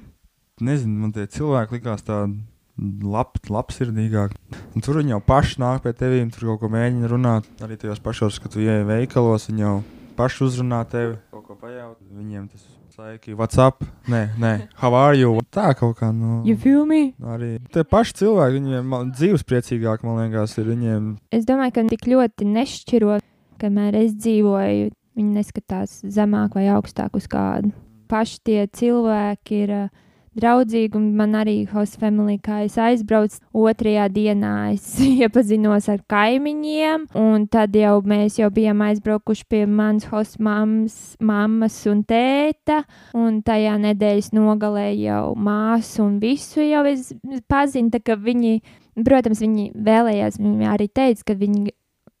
Nezinu, 0.65 0.97
man 1.03 1.11
tie 1.13 1.27
cilvēki 1.29 1.77
likās 1.77 2.05
tādi 2.07 2.39
lab, 2.77 3.35
labsirdīgāk. 3.49 4.35
Un 4.75 4.83
tur 4.83 4.99
viņi 4.99 5.15
jau 5.15 5.21
paši 5.23 5.59
nāk 5.63 5.83
pie 5.85 5.93
tevis, 5.95 6.27
tur 6.35 6.51
kaut 6.51 6.63
ko 6.65 6.71
mēģina 6.73 7.11
runāt. 7.11 7.47
Arī 7.63 7.77
tajos 7.79 8.01
pašos, 8.03 8.39
kad 8.43 8.53
tu 8.55 8.63
ieej 8.63 8.83
veikalos, 8.87 9.49
viņi 9.49 9.63
jau 9.63 9.75
paši 10.19 10.43
uzrunā 10.47 10.81
tevi, 10.91 11.15
kaut 11.31 11.45
ko 11.47 11.57
pajaut. 11.59 11.99
Viņiem 12.15 12.47
tas 12.51 12.65
saiki, 12.95 13.35
what's 13.35 13.59
up? 13.59 13.83
Nē, 14.11 14.21
nē, 14.39 14.53
how 14.79 14.95
are 14.95 15.15
you? 15.19 15.39
Tā 15.51 15.71
kaut 15.77 15.97
kā. 15.99 16.11
Nu, 16.15 16.41
you 16.47 16.59
feel 16.59 16.85
me? 16.87 17.13
Arī 17.35 17.55
tie 17.71 17.83
paši 17.87 18.19
cilvēki, 18.23 18.59
viņiem 18.59 18.95
dzīvespriecīgāki, 19.15 20.07
man 20.07 20.21
liekas, 20.23 20.55
ir 20.59 20.69
viņiem. 20.71 21.09
Es 21.35 21.47
domāju, 21.47 21.75
ka 21.75 21.87
tik 21.91 22.07
ļoti 22.11 22.47
nešķiro, 22.51 23.19
kamēr 23.59 23.99
es 24.03 24.15
dzīvoju, 24.19 24.93
viņi 25.15 25.35
neskatās 25.39 26.01
zemāk 26.11 26.55
vai 26.59 26.69
augstāk 26.75 27.15
uz 27.15 27.27
kādu. 27.31 27.71
Paši 28.11 28.41
tie 28.45 28.63
cilvēki 28.71 29.63
ir. 29.65 29.77
Uh, 29.85 30.01
draudzīgi, 30.39 30.95
un 30.97 31.07
man 31.17 31.35
arī 31.39 31.55
host 31.69 31.97
family, 32.01 32.37
kā 32.43 32.61
es 32.65 32.77
aizbraucu, 32.81 33.39
otrajā 33.55 34.07
dienā 34.13 34.53
es 34.73 34.87
iepazinos 35.05 35.87
ar 35.91 36.01
kaimiņiem, 36.11 37.07
un 37.19 37.47
tad 37.51 37.75
jau 37.77 37.97
mēs 38.07 38.39
jau 38.39 38.49
bijām 38.53 38.83
aizbraukuši 38.85 39.47
pie 39.51 39.63
manas 39.69 40.07
host 40.11 40.39
mammas, 40.43 40.97
mammas 41.23 41.77
un 41.91 42.03
tēta, 42.07 42.81
un 43.17 43.41
tajā 43.45 43.77
nedēļas 43.87 44.31
nogalē 44.35 44.89
jau 44.99 45.33
māsu 45.35 46.05
un 46.05 46.19
visu 46.23 46.63
jau 46.65 46.83
es 46.89 47.13
pazinu, 47.51 47.93
tā 47.93 48.03
ka 48.03 48.19
viņi, 48.19 48.59
protams, 49.05 49.43
viņi 49.43 49.71
vēlējās, 49.87 50.39
viņi 50.41 50.69
arī 50.71 50.89
teica, 50.91 51.31
ka 51.31 51.39
viņi, 51.39 51.73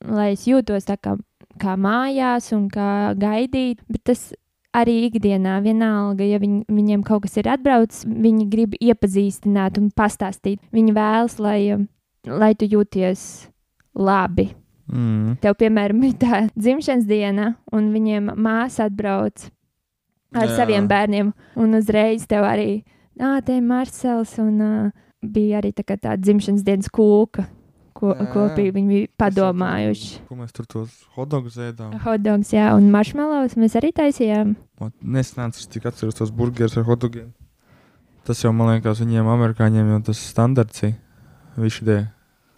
lai 0.07 0.31
es 0.35 0.47
jūtos 0.47 0.87
tā 0.87 0.97
kā, 1.01 1.17
kā 1.61 1.75
mājās 1.79 2.51
un 2.55 2.67
kā 2.71 3.13
gaidīt, 3.19 3.83
bet 3.91 4.07
tas 4.11 4.27
arī 4.75 4.95
ikdienā, 5.07 5.57
vienalga, 5.63 6.25
ja 6.27 6.39
viņ, 6.41 6.65
viņiem 6.71 7.03
kaut 7.07 7.25
kas 7.25 7.39
ir 7.39 7.49
atbraucis, 7.51 8.05
viņi 8.05 8.47
grib 8.51 8.75
iepazīstināt 8.79 9.79
un 9.81 9.89
pastāstīt. 9.95 10.61
Viņi 10.75 10.95
vēlas, 10.95 11.39
lai, 11.43 11.59
um, 11.75 11.87
lai 12.27 12.53
tu 12.59 12.67
jūties 12.69 13.47
labi. 13.95 14.49
Mm. 14.91 15.37
Tev, 15.41 15.55
piemēram, 15.61 16.03
ir 16.05 16.17
tā 16.21 16.43
dzimšanas 16.53 17.07
diena, 17.09 17.53
un 17.73 17.89
viņiem 17.95 18.35
māsa 18.37 18.89
atbrauc 18.89 19.47
ar 20.35 20.49
Jā. 20.49 20.57
saviem 20.59 20.89
bērniem, 20.89 21.31
un 21.57 21.79
uzreiz 21.79 22.27
tev 22.29 22.45
arī, 22.45 22.83
te 23.15 23.55
ir 23.55 23.63
Marcels, 23.65 24.35
un 24.43 24.61
uh, 24.61 24.93
bija 25.23 25.61
arī 25.61 25.71
tā 25.73 25.85
kā 25.87 25.97
tā 25.97 26.13
dzimšanas 26.19 26.65
dienas 26.65 26.91
kūka, 26.93 27.47
ko 28.13 28.27
kopīgi 28.33 28.73
viņi 28.75 28.91
bija 28.91 29.11
padomājuši. 29.23 30.11
Ko 30.29 30.37
mēs 30.39 30.53
tur 30.55 30.67
tos 30.69 30.93
hotdogus 31.15 31.57
ēdām? 31.61 31.95
Hotdogs, 32.03 32.51
jā, 32.55 32.69
un 32.77 32.91
marshmallows 32.93 33.57
mēs 33.59 33.77
arī 33.79 33.91
taisījām. 33.95 34.53
Nesenāts, 35.01 35.65
cik 35.71 35.87
atceros 35.89 36.19
tos 36.19 36.33
burgerus 36.35 36.77
ar 36.77 36.85
hotdogiem. 36.87 37.31
Tas 38.25 38.41
jau, 38.41 38.51
man 38.57 38.73
liekas, 38.73 39.01
viņiem, 39.03 39.27
amerikāņiem, 39.29 39.91
jau 39.93 40.03
tas 40.07 40.21
standarts 40.31 40.85
ir. 40.87 40.95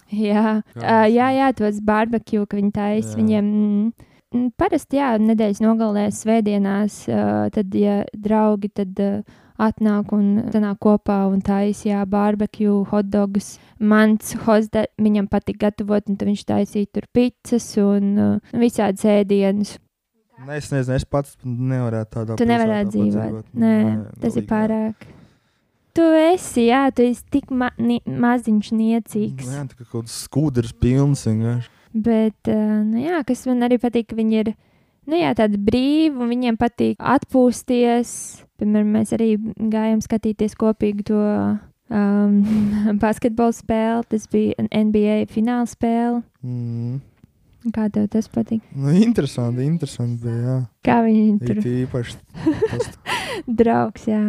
Jā, 0.08 0.62
uh, 0.64 1.08
jā, 1.12 1.32
jā 1.36 1.48
tos 1.56 1.82
barbecue, 1.84 2.46
ka 2.48 2.58
viņi 2.58 2.72
taisa 2.72 3.12
Jā. 3.12 3.18
viņiem. 3.20 3.50
mm, 3.52 4.08
mm, 4.34 4.48
Parasti, 4.58 5.02
jā, 5.02 5.10
nedēļas 5.20 5.60
nogalēs, 5.66 6.22
svētdienās, 6.24 7.02
uh, 7.12 7.50
tad, 7.52 7.76
ja 7.76 8.00
draugi 8.16 8.72
tad 8.72 9.04
uh, 9.04 9.20
atnāk 9.58 10.12
un 10.16 10.28
sanāk 10.54 10.78
kopā 10.84 11.20
un 11.32 11.42
taisa, 11.46 11.88
jā, 11.90 12.04
barbecue, 12.10 12.84
hotdogus. 12.92 13.58
Mans 13.80 14.34
hozda, 14.46 14.86
viņam 15.02 15.28
patīk 15.32 15.60
gatavot, 15.64 16.08
un 16.10 16.18
viņš 16.22 16.46
taisīja 16.50 16.92
tur 16.94 17.08
pizzas 17.14 17.68
un 17.82 18.14
uh, 18.18 18.56
visādi 18.58 19.04
sēdienus. 19.06 19.78
Nē, 20.46 20.60
es 20.60 20.68
nezinu, 20.70 20.96
es 21.00 21.06
pats 21.10 21.38
nevarētu 21.44 22.12
tādā 22.14 22.36
Tu 22.38 22.46
pilsētā 22.46 22.52
nevarētu 22.54 22.92
dzīvot. 22.94 23.16
padzīvot. 23.18 23.46
Nē, 23.58 23.78
tas 24.22 24.36
ir 24.38 24.44
galīgi 24.44 24.44
nē. 24.44 24.50
pārāk. 24.52 25.08
Tu 25.98 26.04
esi, 26.28 26.68
jā, 26.68 26.84
tu 26.94 27.02
esi 27.10 27.24
tik 27.34 27.50
ma 27.50 27.72
ni 27.82 27.98
maziņš, 28.06 28.68
niecīgs. 28.78 29.48
Jā, 29.50 29.64
tā 29.66 29.80
kā 29.80 29.88
kaut 29.90 30.04
kāds 30.06 30.18
skūders 30.28 30.76
pilns 30.78 31.26
vienkārši. 31.26 31.72
Bet, 31.98 32.38
uh, 32.54 32.84
nu 32.86 33.02
jā, 33.02 33.24
kas 33.26 33.42
man 33.50 33.66
arī 33.66 33.80
patīk, 33.82 34.12
ka 34.12 34.20
viņi 34.20 34.38
ir 34.44 34.52
nu 35.08 35.20
jā, 35.20 35.32
tādi 35.38 35.60
brīvi 35.62 36.16
un 36.16 36.32
viņiem 36.32 36.60
patīk 36.60 37.02
atpūsties. 37.02 38.12
Piemēram, 38.58 38.94
mēs 38.98 39.14
arī 39.14 39.36
gājām 39.58 40.02
skatīties 40.02 40.56
kopīgi 40.58 41.06
to 41.12 41.20
um, 41.22 42.40
basketbola 43.04 43.54
spēli. 43.56 44.08
Tas 44.14 44.26
bija 44.32 44.66
NBA 44.66 45.20
fināla 45.34 45.68
spēle. 45.70 46.24
Mm. 46.46 47.00
Kā 47.74 47.88
tev 47.92 48.06
tas 48.14 48.30
patīk? 48.32 48.62
Nu, 48.78 48.94
interesanti, 48.96 49.66
interesanti 49.68 50.22
bija, 50.24 50.44
jā. 50.46 50.58
Kā 50.88 51.02
viņi 51.04 51.40
tur 51.42 51.58
It 51.60 51.68
īpaši 51.74 52.16
tas 52.72 52.92
draugs, 53.48 54.06
jā. 54.08 54.22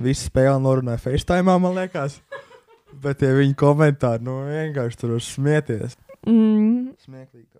visu 0.00 0.30
spēli 0.30 0.62
norunāja 0.64 1.02
FaceTime, 1.02 1.58
man 1.60 1.76
liekas. 1.76 2.20
Bet 3.02 3.20
tie 3.20 3.34
viņa 3.36 3.58
komentāri, 3.60 4.24
nu, 4.24 4.38
vienkārši 4.48 5.02
tur 5.02 5.18
smieties. 5.20 5.98
Mm, 6.24 6.94
Smieklīgi. 7.04 7.55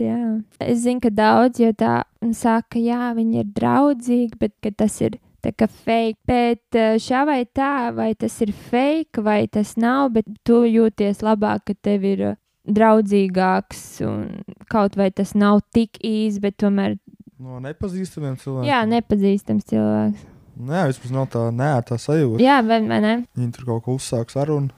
Jā. 0.00 0.40
Es 0.60 0.80
zinu, 0.86 1.00
ka 1.04 1.10
daudz 1.14 1.60
jau 1.60 1.72
tā 1.76 2.02
saka, 2.34 2.78
jā, 2.80 3.12
viņi 3.14 3.42
ir 3.42 3.50
draudzīgi, 3.54 4.38
bet 4.40 4.54
ka 4.64 4.70
tas 4.84 4.96
ir 5.04 5.18
tā 5.42 5.52
kā 5.52 5.66
fake. 5.68 6.18
Bet 6.26 6.74
eh, 6.78 6.96
šā 7.02 7.24
vai 7.28 7.42
tā, 7.44 7.90
vai 7.94 8.12
tas 8.14 8.34
ir 8.42 8.52
fake, 8.70 9.22
vai 9.22 9.46
tas 9.52 9.76
nav, 9.76 10.12
bet 10.16 10.26
tu 10.46 10.62
jūties 10.64 11.22
labāk, 11.22 11.64
ka 11.70 11.74
tev 11.82 12.04
ir 12.08 12.24
eh, 12.32 12.36
draudzīgāks 12.66 13.82
un 14.06 14.26
kaut 14.70 14.96
vai 14.98 15.10
tas 15.10 15.34
nav 15.34 15.60
tik 15.74 15.98
īsi, 16.04 16.40
bet 16.42 16.58
tomēr, 16.62 16.98
No 17.42 17.58
nepazīstamiem 17.58 18.36
cilvēkiem. 18.38 18.68
jā, 18.70 18.82
nepazīstams 18.86 19.64
cilvēks. 19.66 20.20
Nē, 20.62 20.82
vispār 20.92 21.10
nav 21.16 21.24
tā 21.32 21.40
nērtā 21.50 21.96
sajūta. 21.98 22.38
Jā, 22.44 22.60
vai, 22.62 22.76
vai 22.86 22.98
ne? 23.02 23.14
Viņi 23.34 23.50
tur 23.56 23.64
kaut 23.66 23.82
ko 23.86 23.96
uzsāk 23.98 24.30
sarunu, 24.30 24.70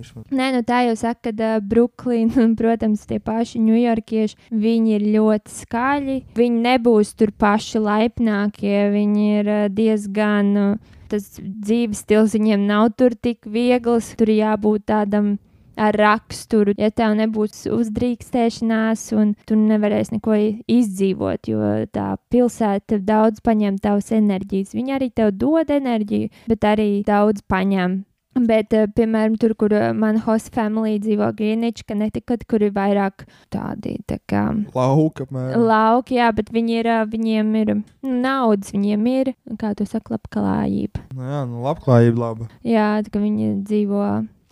vismaz. 0.00 0.26
Nē, 0.32 0.50
nu 0.54 0.62
tā 0.66 0.82
jau 0.86 0.96
saka, 0.96 1.30
ka 1.30 1.56
uh, 1.56 1.60
Brooklyna 1.60 2.40
un, 2.46 2.56
protams, 2.58 3.06
tie 3.08 3.20
paši 3.20 3.60
ņujorkieši, 3.60 4.50
viņi 4.50 4.96
ir 4.96 5.06
ļoti 5.16 5.56
skaļi. 5.60 6.18
Viņi 6.36 6.62
nebūs 6.68 7.14
tur 7.18 7.32
paši 7.36 7.82
laipnākie, 7.84 8.76
viņi 8.94 9.26
ir 9.40 9.50
uh, 9.52 9.64
diezgan. 9.72 10.52
Uh, 10.56 10.94
tas 11.10 11.36
dzīves 11.38 12.02
stils 12.02 12.34
viņiem 12.34 12.64
nav 12.66 12.94
tur 12.98 13.14
tik 13.14 13.46
viegls. 13.46 14.14
Tur 14.18 14.32
jābūt 14.32 14.88
tādam 14.90 15.36
ar 15.76 15.94
raksturu. 15.94 16.74
Ja 16.80 16.90
tev 16.90 17.14
nebūs 17.18 17.66
uzdrīkstēšanās, 17.70 19.04
un 19.16 19.34
tu 19.46 19.58
nevarēsi 19.60 20.16
neko 20.16 20.38
izdzīvot, 20.72 21.52
jo 21.52 21.70
tā 21.92 22.14
pilsēta 22.32 22.98
daudz 23.04 23.44
paņem 23.44 23.78
tavas 23.84 24.10
enerģijas. 24.16 24.74
Viņi 24.76 24.96
arī 24.96 25.10
tev 25.12 25.34
dod 25.36 25.70
enerģiju, 25.76 26.32
bet 26.48 26.68
arī 26.72 26.90
daudz 27.06 27.44
paņem. 27.46 28.00
Bet, 28.36 28.74
eh, 28.76 28.84
piemēram, 28.92 29.38
tur, 29.40 29.54
kur 29.56 29.72
eh, 29.72 29.92
mana 29.96 30.20
host 30.20 30.50
family 30.52 30.98
dzīvo 31.00 31.30
Greenwich, 31.38 31.86
ka 31.88 31.94
netika, 31.96 32.36
kur 32.44 32.60
ir 32.66 32.74
vairāk 32.76 33.24
tādi 33.52 33.94
tā 34.04 34.18
kā 34.28 34.42
Lauka, 34.74 35.24
lauki, 35.56 36.18
jā, 36.18 36.28
bet 36.36 36.52
viņi 36.52 36.76
ir, 36.82 36.86
eh, 36.92 37.04
viņiem 37.08 37.54
ir 37.62 37.72
nu, 37.78 37.84
naudas, 38.04 38.74
viņiem 38.76 39.06
ir, 39.08 39.30
kā 39.56 39.72
tu 39.76 39.86
saki, 39.88 40.12
labklājība. 40.12 41.06
Nu, 41.16 41.22
jā, 41.24 41.42
nu, 41.48 41.62
labklājība 41.64 42.20
laba. 42.20 42.48
Jā, 42.60 42.90
kā 43.08 43.22
viņi 43.22 43.62
dzīvo, 43.64 44.02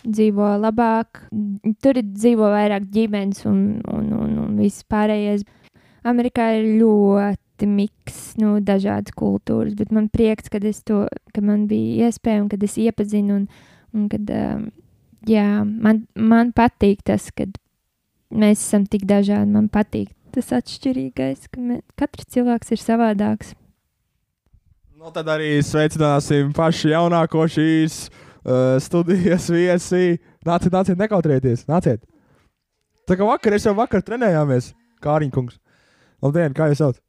dzīvo 0.07 0.49
labāk, 0.63 1.21
tur 1.85 2.01
dzīvo 2.01 2.49
vairāk 2.57 2.89
ģimenes 2.89 3.45
un, 3.51 3.61
un, 3.85 4.09
un, 4.17 4.33
un 4.47 4.57
viss 4.57 4.87
pārējais. 4.89 5.45
Amerikā 6.09 6.55
ir 6.57 6.71
ļoti 6.81 7.69
miks, 7.69 8.33
nu, 8.41 8.57
dažādas 8.65 9.13
kultūras, 9.13 9.77
bet 9.77 9.93
man 9.93 10.09
prieks, 10.09 10.49
ka, 10.49 10.61
es 10.65 10.81
to, 10.89 11.05
ka 11.37 11.45
man 11.45 11.69
bija 11.69 12.09
iespēja 12.09 12.47
un 12.47 12.51
kad 12.53 12.65
es 12.65 12.81
iepazinu 12.81 13.43
un, 13.43 13.47
un 13.95 14.09
kad, 14.13 14.31
um, 14.35 14.69
jā, 15.31 15.47
man, 15.65 16.05
man 16.15 16.53
patīk 16.57 17.05
tas, 17.07 17.31
kad 17.35 17.55
mēs 18.35 18.61
esam 18.61 18.87
tik 18.91 19.07
dažādi, 19.09 19.51
man 19.55 19.71
patīk 19.73 20.13
tas 20.35 20.51
atšķirīgais, 20.57 21.47
ka 21.53 21.63
mē, 21.63 21.79
katrs 21.99 22.27
cilvēks 22.35 22.75
ir 22.75 22.83
savādāks. 22.83 23.55
Nu, 24.99 25.13
tad 25.15 25.29
arī 25.31 25.59
sveicināsim 25.63 26.55
pašu 26.57 26.91
jaunāko 26.91 27.45
šīs 27.51 28.07
uh, 28.09 28.81
studijas 28.83 29.51
viesi. 29.53 30.19
Nāciet, 30.45 30.73
nāciet, 30.75 30.99
nekautrieties, 31.01 31.67
nāciet. 31.71 32.03
Tā 33.05 33.19
kā 33.21 33.29
vakar, 33.29 33.55
es 33.57 33.67
jau 33.69 33.75
vakar 33.77 34.03
trenējāmies, 34.05 34.73
Kāriņkungs. 35.05 35.59
Labdien, 36.25 36.57
kā 36.57 36.71
jūs 36.71 36.81
sauc? 36.81 37.01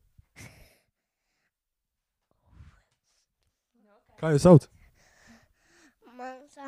Kā 4.20 4.34
jūs 4.36 4.44
sauc? 4.44 4.68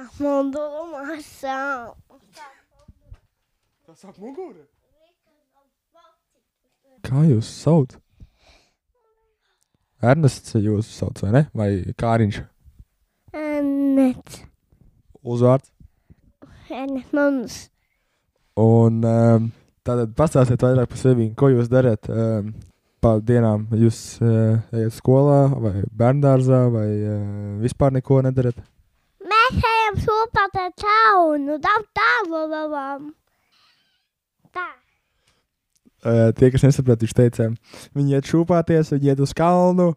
Man 0.08 0.14
sāk 0.16 0.24
mundurumā 0.24 1.16
sāp. 1.20 1.96
Tas 3.86 4.00
sāk 4.00 4.18
muguri. 4.20 4.62
Kā 7.04 7.24
jūs 7.28 7.48
sauc? 7.48 7.98
Ernests 10.02 10.56
jūs 10.56 10.88
sauc, 10.88 11.20
vai 11.24 11.32
ne? 11.34 11.42
Vai 11.54 11.70
Kāriņš? 11.98 12.40
Net. 13.98 14.40
Uzvārds. 15.24 15.72
Net 16.70 17.12
mums. 17.12 17.70
Un 18.58 19.04
um, 19.04 19.52
tātad 19.84 20.16
pastāstiet 20.16 20.64
vairāk 20.64 20.90
par 20.92 20.98
sevi, 21.02 21.34
ko 21.36 21.50
jūs 21.52 21.68
darat 21.72 22.08
um, 22.10 22.54
pa 23.02 23.18
dienām. 23.20 23.68
Jūs 23.76 24.22
uh, 24.22 24.64
ejat 24.72 24.96
skolā 24.96 25.48
vai 25.52 25.84
bērngārzā 25.92 26.64
vai 26.72 26.90
uh, 26.96 27.22
vispār 27.64 27.96
neko 28.00 28.22
nedarat? 28.24 28.64
Mēs 29.48 29.64
ejam 29.64 29.98
sopāt 30.04 30.58
ar. 30.60 30.72
Daudz 31.64 31.86
tālu 31.96 32.40
labām. 32.52 33.06
Tā. 34.52 34.66
Uh, 36.04 36.34
tie, 36.36 36.50
kas 36.52 36.66
nesaprot, 36.66 37.00
viņš 37.00 37.14
teica, 37.16 37.48
viņi 37.96 38.18
iet 38.18 38.28
šūpāties, 38.28 38.92
viņi 38.92 39.14
iet 39.14 39.22
uz 39.24 39.32
kalnu. 39.38 39.94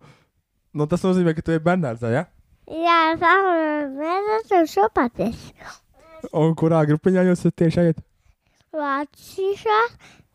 Nu, 0.71 0.87
tas 0.87 1.03
nozīmē, 1.03 1.35
ka 1.35 1.43
tu 1.43 1.55
ej 1.57 1.63
bērngārzā, 1.67 2.13
ja? 2.15 2.23
Jā, 2.71 3.01
tā 3.19 3.35
mēs 3.99 4.31
esam 4.39 4.71
sopāties. 4.71 5.51
Un 6.31 6.55
kurā 6.55 6.85
grupiņā 6.87 7.27
jūs 7.27 7.43
esat 7.43 7.59
tieši. 7.59 7.91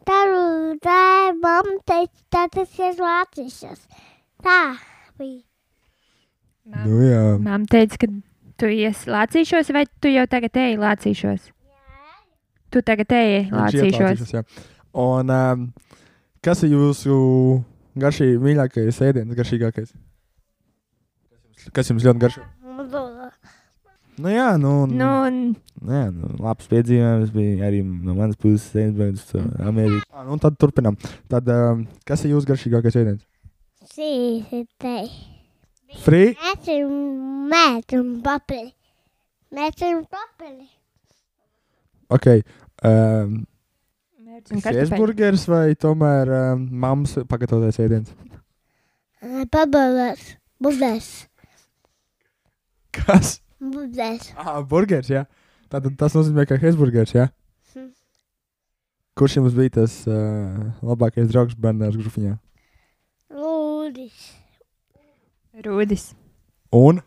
Tā 0.06 0.20
ir 0.28 0.78
tā, 0.84 1.00
mamma 1.40 1.80
teica, 1.88 2.20
tā 2.36 2.46
tas 2.52 2.78
ir 2.84 3.00
vācišas. 3.00 3.88
Tā 4.44 4.60
bija. 5.16 5.42
Nu, 6.84 7.00
jā. 7.00 7.24
Māma 7.40 7.72
teica, 7.72 8.04
ka 8.04 8.12
tu 8.60 8.70
iesi 8.72 9.12
lācīšos, 9.12 9.72
vai 9.76 9.86
tu 10.02 10.12
jau 10.12 10.26
tagad 10.32 10.58
eji 10.62 10.80
lācīšos? 10.82 11.52
Tu 12.74 12.82
tagad 12.86 13.12
eji 13.16 13.46
lācīšos. 13.52 14.00
lācīšos, 14.00 14.34
jā. 14.36 14.44
Un 14.96 15.32
um, 15.36 15.68
kas 16.44 16.64
ir 16.64 16.76
jūsu 16.76 17.16
garšīgi 18.00 18.40
mīļākais 18.44 19.02
ēdiens, 19.10 19.36
garšīgākais? 19.38 19.92
Kas 19.92 21.44
jums, 21.44 21.70
kas 21.76 21.92
jums 21.94 22.08
ļoti 22.08 22.24
garšo? 22.26 22.46
Nu, 24.16 24.32
jā, 24.32 24.54
nu, 24.56 24.86
Nu, 24.88 25.10
un 25.28 25.40
jā, 25.92 26.06
nu 26.16 26.30
labs 26.40 26.70
piedzīvojums 26.72 27.34
bija 27.36 27.68
arī 27.68 27.82
no 27.84 28.16
manas 28.16 28.40
puses, 28.40 28.70
Sainsbury's, 28.72 29.28
uh, 29.36 29.44
Amerikā. 29.68 30.24
Nu, 30.24 30.40
tad 30.40 30.56
turpinām. 30.62 30.96
Tad, 31.32 31.52
um, 31.52 31.84
kas 32.08 32.24
ir 32.24 32.32
jūsu 32.38 32.48
garšīgākais 32.54 33.00
ēdiens? 33.02 33.26
Sīsitei. 33.92 35.35
Free? 36.04 36.36
Mēsim 36.38 36.94
mēt 37.52 37.96
un 37.98 38.16
papili. 38.26 38.72
Mēsim 39.56 40.04
papili. 40.12 40.68
Ok. 42.14 42.28
Um, 42.86 43.46
Mērķis 44.26 44.52
un 44.52 44.62
kartupeļi. 44.62 44.90
Cheeseburgers 44.90 45.46
vai 45.48 45.66
tomēr 45.80 46.32
um, 46.36 46.66
mammas 46.84 47.16
pagatavotais 47.30 47.80
ēdiens? 47.82 48.12
Pabalās. 49.54 50.36
Budēs. 50.62 51.10
Kas? 52.96 53.40
Budēs. 53.60 54.30
Ah, 54.38 54.60
burgers, 54.62 55.10
jā. 55.12 55.26
Tātad 55.72 55.96
tas 56.00 56.14
nozīmē, 56.16 56.46
ka 56.48 56.60
Hesburgers, 56.62 57.16
jā. 57.16 57.30
Hm. 57.74 57.90
Kurš 59.18 59.40
jums 59.40 59.56
bija 59.58 59.74
tas 59.82 59.98
uh, 60.10 60.70
labākais 60.86 61.32
draugs 61.32 61.58
bērnās 61.58 61.98
grupiņā? 61.98 62.36
Lūdis. 63.34 64.28
Rūdis. 65.64 66.10
Un? 66.76 67.00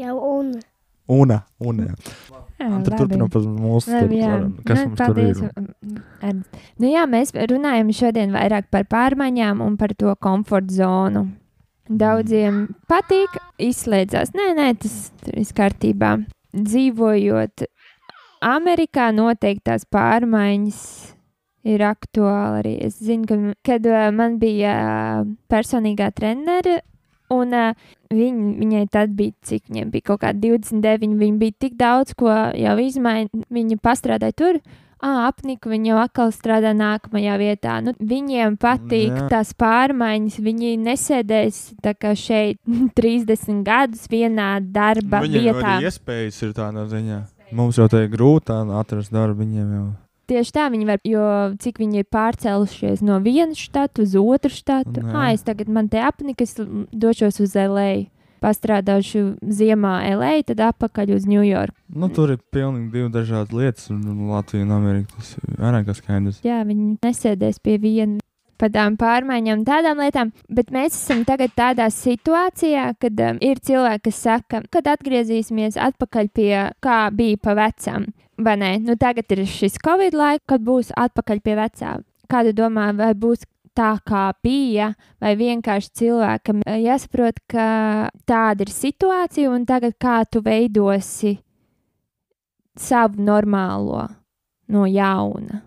Jau 0.00 0.16
un. 0.38 0.52
Una. 1.10 1.42
Una, 1.60 1.90
jā. 1.90 1.94
Jā, 2.60 2.68
labi. 2.70 2.92
turpinām 2.94 3.28
par 3.32 3.42
mūsu 3.42 3.90
tur, 3.90 4.12
kas 4.68 4.78
Nu, 4.78 4.86
mums 4.86 4.96
tur 4.96 5.00
paldies, 5.00 5.40
ir. 5.40 5.50
um, 5.56 5.98
Ernst. 6.22 6.58
Nu, 6.80 6.88
jā, 6.92 7.02
mēs 7.10 7.32
runājam 7.50 7.90
šodien 7.96 8.32
vairāk 8.36 8.68
par 8.70 8.84
pārmaiņām 8.88 9.60
un 9.64 9.76
par 9.80 9.94
to 9.98 10.14
komforta 10.22 10.72
zonu. 10.76 11.26
Daudziem 11.90 12.68
patīk, 12.88 13.36
izslēdzās. 13.58 14.32
Nē, 14.38 14.52
nē, 14.56 14.68
tas 14.78 14.98
tur 15.24 15.40
viss 15.40 15.56
kārtībā. 15.56 16.12
Dzīvojot 16.54 17.64
Amerikā, 18.46 19.08
noteikti 19.16 19.66
tās 19.68 19.84
pārmaiņas 19.90 20.82
ir 21.68 21.82
aktuāli 21.84 22.60
arī. 22.62 22.76
Es 22.86 23.00
zinu, 23.02 23.26
ka, 23.28 23.40
kad 23.66 23.88
uh, 23.90 24.06
man 24.14 24.38
bija 24.40 24.76
uh, 24.78 25.26
personīgā 25.50 26.12
trenere, 26.16 26.78
un 27.34 27.56
uh, 27.56 27.88
Viņ, 28.10 28.38
viņai 28.58 28.86
tad 28.90 29.12
bija, 29.14 29.30
cik 29.46 29.68
viņai 29.70 29.84
bija 29.92 30.08
kaut 30.10 30.24
kāda 30.24 30.40
29. 30.42 31.12
Viņa 31.18 31.36
bija 31.38 31.54
tik 31.62 31.76
daudz, 31.78 32.16
ko 32.18 32.26
jau 32.58 32.72
izmainīja. 32.82 33.44
Viņa 33.54 33.76
pastrādāja 33.86 34.34
tur, 34.34 34.58
ah, 34.98 35.28
apnika, 35.28 35.70
viņa 35.70 35.92
jau 35.92 36.00
atkal 36.02 36.32
strādā 36.34 36.72
nākamajā 36.74 37.36
vietā. 37.38 37.76
Nu, 37.86 37.94
viņiem 37.94 38.56
patīk 38.58 39.14
Jā. 39.14 39.28
tās 39.30 39.54
pārmaiņas. 39.54 40.40
Viņi 40.42 40.74
nesēdēs 40.82 41.62
šeit 42.18 42.58
30 42.98 43.62
gadus 43.68 44.10
vienā 44.10 44.56
darba 44.58 45.22
Viņiem 45.22 45.46
jau 45.46 45.54
vietā. 45.60 45.76
arī 45.76 45.86
iespējas 45.86 46.42
ir 46.48 46.56
tādā 46.58 46.88
ziņā. 46.90 47.22
Mums 47.54 47.78
jau 47.78 47.86
tā 47.90 48.04
ir 48.08 48.10
grūti 48.10 48.58
atrast 48.74 49.14
darbu 49.14 49.44
viņiem 49.44 49.74
jau. 49.78 49.88
Tieši 50.30 50.52
tā 50.54 50.68
viņi 50.70 50.86
var, 50.86 51.00
jo 51.02 51.26
cik 51.58 51.80
viņi 51.82 52.04
ir 52.04 52.06
pārcēlušies 52.14 53.02
no 53.02 53.18
vienas 53.24 53.58
štata 53.58 54.04
uz 54.04 54.14
otru 54.14 54.52
štatu. 54.54 55.02
Ah, 55.10 55.32
es 55.34 55.42
tagad 55.42 55.70
man 55.72 55.90
te 55.90 55.98
apnika, 55.98 56.46
es 56.46 56.54
došos 56.94 57.42
uz 57.42 57.56
LA. 57.58 58.06
Pastrādāšu 58.40 59.34
ziemā 59.44 59.98
LA, 60.14 60.38
tad 60.48 60.62
atpakaļ 60.64 61.10
uz 61.12 61.26
New 61.28 61.42
York. 61.44 61.74
Nu, 61.92 62.08
tur 62.08 62.30
ir 62.32 62.38
pilnīgi 62.54 62.88
divi 62.94 63.10
dažādas 63.12 63.52
lietas, 63.52 63.90
un 63.92 64.30
Latvija 64.30 64.64
un 64.64 64.72
Amerika 64.78 65.18
tas 65.18 65.34
ir 65.36 65.58
vairāk 65.58 65.90
kā 65.90 65.96
skaidrs. 65.98 66.38
Jā, 66.46 66.62
viņi 66.64 66.94
nesēdēs 67.04 67.60
pie 67.60 67.76
viena. 67.82 68.22
Par 68.60 68.72
tām 68.72 68.96
pārmaiņām, 69.00 69.66
tādām 69.68 70.00
lietām, 70.00 70.32
bet 70.52 70.72
mēs 70.72 70.96
esam 70.96 71.26
tagad 71.28 71.52
tādā 71.56 71.86
situācijā, 71.92 72.90
kad 73.00 73.22
um, 73.26 73.38
ir 73.44 73.60
cilvēki, 73.60 74.02
kas 74.08 74.24
saka, 74.24 74.62
kad 74.72 74.88
atgriezīsimies 74.94 75.76
atpakaļ 75.80 76.32
pie 76.36 76.50
kā 76.84 76.98
bija 77.16 77.40
pa 77.40 77.56
vecam. 77.56 78.08
Vai 78.40 78.56
ne? 78.56 78.74
Nu, 78.80 78.96
tagad 78.96 79.28
ir 79.34 79.44
šis 79.44 79.76
Covid 79.84 80.16
laiks, 80.16 80.46
kad 80.48 80.62
būs 80.64 80.94
atpakaļ 80.96 81.40
pie 81.44 81.56
vecā. 81.58 81.96
Kādu 82.30 82.54
domā, 82.56 82.90
vai 82.96 83.12
būs 83.18 83.44
tā, 83.76 83.94
kā 84.06 84.30
bija, 84.44 84.92
vai 85.22 85.34
vienkārši 85.38 85.92
cilvēkam 86.00 86.62
eh, 86.66 86.80
jāsaprot, 86.86 87.40
ka 87.50 87.66
tāda 88.28 88.66
ir 88.66 88.72
situācija, 88.74 89.50
un 89.52 89.66
tagad 89.68 89.96
kā 90.00 90.20
tu 90.30 90.42
veidosi 90.44 91.36
savu 92.78 93.22
normālo 93.22 94.06
no 94.70 94.86
jauna. 94.88 95.64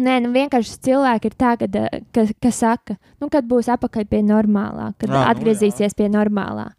Nē, 0.00 0.20
nu 0.24 0.30
vienkārši 0.32 0.78
cilvēki 0.86 1.28
ir 1.28 1.36
tā, 1.36 1.54
kad, 1.60 1.76
eh, 1.76 2.02
ka, 2.14 2.26
ka 2.42 2.52
saka, 2.54 2.96
nu, 3.20 3.28
kad 3.32 3.48
būs 3.48 3.70
atpakaļ 3.74 4.06
pie 4.08 4.22
normālā, 4.24 4.92
kad 4.98 5.10
Ā, 5.10 5.12
nu 5.12 5.24
atgriezīsies 5.32 5.96
pie 5.98 6.08
normālā. 6.12 6.70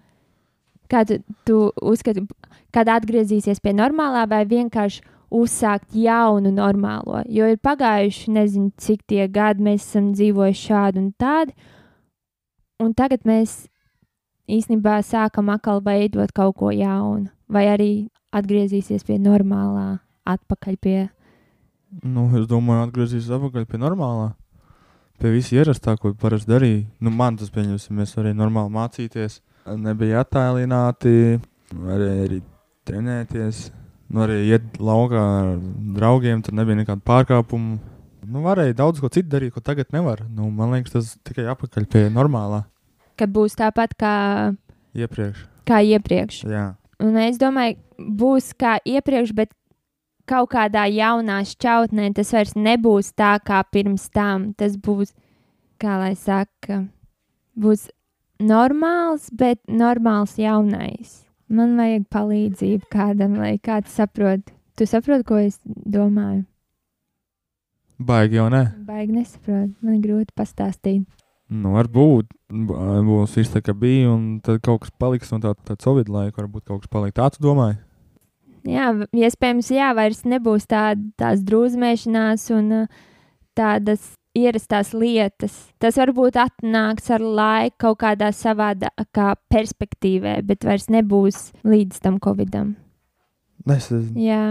Tu, 0.92 1.22
tu 1.48 1.58
uzskati, 1.88 2.26
kad 2.76 2.90
atgriezīsies 2.92 3.62
pie 3.64 3.72
normālā, 3.76 4.26
vai 4.28 4.42
vienkārši 4.44 5.06
uzsākt 5.32 5.96
jaunu 5.96 6.52
normālo? 6.54 7.24
Jo 7.32 7.48
ir 7.52 7.60
pagājuši 7.64 8.34
nezinu, 8.36 8.72
cik 8.78 9.06
tie 9.10 9.28
gadi 9.32 9.64
mēs 9.66 9.88
esam 9.88 10.12
dzīvojuši 10.16 10.66
šādi 10.68 11.02
un 11.02 11.12
tādi, 11.20 11.56
un 12.84 12.94
tagad 12.98 13.26
mēs 13.28 13.66
īstenībā 14.52 15.00
sākam 15.08 15.52
atkal 15.54 15.82
veidot 15.86 16.34
kaut 16.36 16.58
ko 16.60 16.74
jaunu, 16.76 17.32
vai 17.48 17.68
arī 17.72 17.92
atgriezīsies 18.36 19.08
pie 19.08 19.20
normālā, 19.22 20.02
atpakaļ 20.28 20.78
pie 20.82 21.00
Nu, 21.92 22.30
es 22.40 22.46
domāju, 22.48 22.86
atgriezīsies 22.88 23.34
atpakaļ 23.36 23.66
pie 23.68 23.80
normālā. 23.82 24.30
Pie 25.20 25.34
visa 25.34 25.58
ierastā, 25.58 25.98
ko 26.00 26.14
parasti 26.16 26.50
darīja. 26.50 26.86
Nu, 27.04 27.12
man 27.12 27.36
tas, 27.38 27.52
pieņemsim, 27.52 27.98
mēs 28.00 28.16
varējām 28.16 28.40
normāli 28.40 28.72
mācīties. 28.78 29.42
Nebija 29.78 30.24
attēlināti, 30.24 31.42
varēja 31.76 32.30
arī 32.30 32.40
trenēties. 32.88 33.60
Nu, 34.12 34.26
arī 34.26 34.42
iet 34.50 34.76
laukā 34.80 35.22
ar 35.22 35.56
draugiem, 35.96 36.42
tur 36.44 36.58
nebija 36.58 36.82
nekāda 36.82 37.04
pārkāpuma. 37.08 37.80
Nu, 38.28 38.44
varēja 38.44 38.76
daudz 38.78 39.00
ko 39.02 39.10
citu 39.10 39.32
darīt, 39.32 39.54
ko 39.56 39.64
tagad 39.64 39.90
nevar. 39.96 40.26
Nu, 40.30 40.50
man 40.54 40.76
liekas, 40.76 40.94
tas 40.94 41.16
tikai 41.26 41.48
atpakaļ 41.54 41.88
pie 41.90 42.06
normālā 42.14 42.66
ka 43.22 43.30
būs 43.30 43.58
tāpat 43.60 43.96
kā, 44.02 44.16
iepriekš. 44.98 45.46
kā 45.70 45.82
iepriekš. 45.86 46.44
Jā. 46.50 46.66
Un 47.02 47.18
es 47.22 47.38
domāju, 47.42 47.78
būs 47.98 48.52
kā 48.58 48.78
iepriekš, 48.86 49.34
bet 49.38 49.54
kaut 50.30 50.52
kādā 50.54 50.88
jaunā 50.90 51.42
šķautnē 51.46 52.12
tas 52.18 52.34
vairs 52.34 52.56
nebūs 52.58 53.14
tā 53.18 53.36
kā 53.46 53.62
pirms 53.74 54.10
tam. 54.14 54.52
Tas 54.58 54.78
būs, 54.78 55.14
kā 55.82 55.98
lai 56.02 56.14
saka, 56.18 56.86
būs 57.58 57.90
normāls, 58.42 59.30
bet 59.34 59.62
normāls 59.68 60.38
jaunais. 60.42 61.22
Man 61.52 61.76
vajag 61.80 62.06
palīdzību 62.14 62.88
kādam, 62.92 63.36
lai 63.42 63.58
kāds 63.64 63.92
saprot. 63.98 64.54
Tu 64.80 64.88
saproti, 64.88 65.26
ko 65.28 65.40
es 65.42 65.60
domāju? 65.68 66.46
Baigi 68.02 68.40
jau 68.40 68.48
ne. 68.50 68.64
Baigi 68.88 69.18
nesaprotu. 69.18 69.74
Man 69.84 69.98
ir 69.98 70.06
grūti 70.06 70.34
pastāstīt. 70.38 71.04
Nu, 71.52 71.74
varbūt 71.76 72.32
būs 72.48 73.36
viss 73.36 73.52
tā, 73.52 73.60
kā 73.66 73.76
bija, 73.76 74.14
un 74.14 74.40
tad 74.44 74.62
kaut 74.64 74.86
kas 74.86 74.94
paliks 74.96 75.34
no 75.34 75.42
tā, 75.44 75.52
tā 75.68 75.76
Covid 75.76 76.08
laika. 76.08 76.40
Varbūt 76.40 76.70
kaut 76.70 76.86
kas 76.86 76.94
paliks 76.94 77.18
tāds, 77.20 77.42
domāju. 77.44 77.82
Jā, 78.72 78.92
iespējams, 79.18 79.72
jā, 79.74 79.90
vairs 79.98 80.22
nebūs 80.30 80.70
tāda, 80.70 81.02
tās 81.20 81.42
drūzmēšanās 81.44 82.46
un 82.56 82.76
uh, 82.84 83.00
tādas 83.58 84.14
ierastās 84.38 84.94
lietas. 84.96 85.56
Tas 85.82 85.98
varbūt 86.00 86.40
atnāks 86.40 87.10
ar 87.14 87.24
laiku 87.24 87.78
kaut 87.88 88.02
kādā 88.06 88.32
savādākā 88.36 89.34
perspektīvē, 89.52 90.40
bet 90.48 90.66
vairs 90.68 90.88
nebūs 90.92 91.52
līdz 91.68 92.02
tam 92.04 92.20
covidam. 92.24 92.76
Es. 93.70 93.92
Jā. 94.18 94.44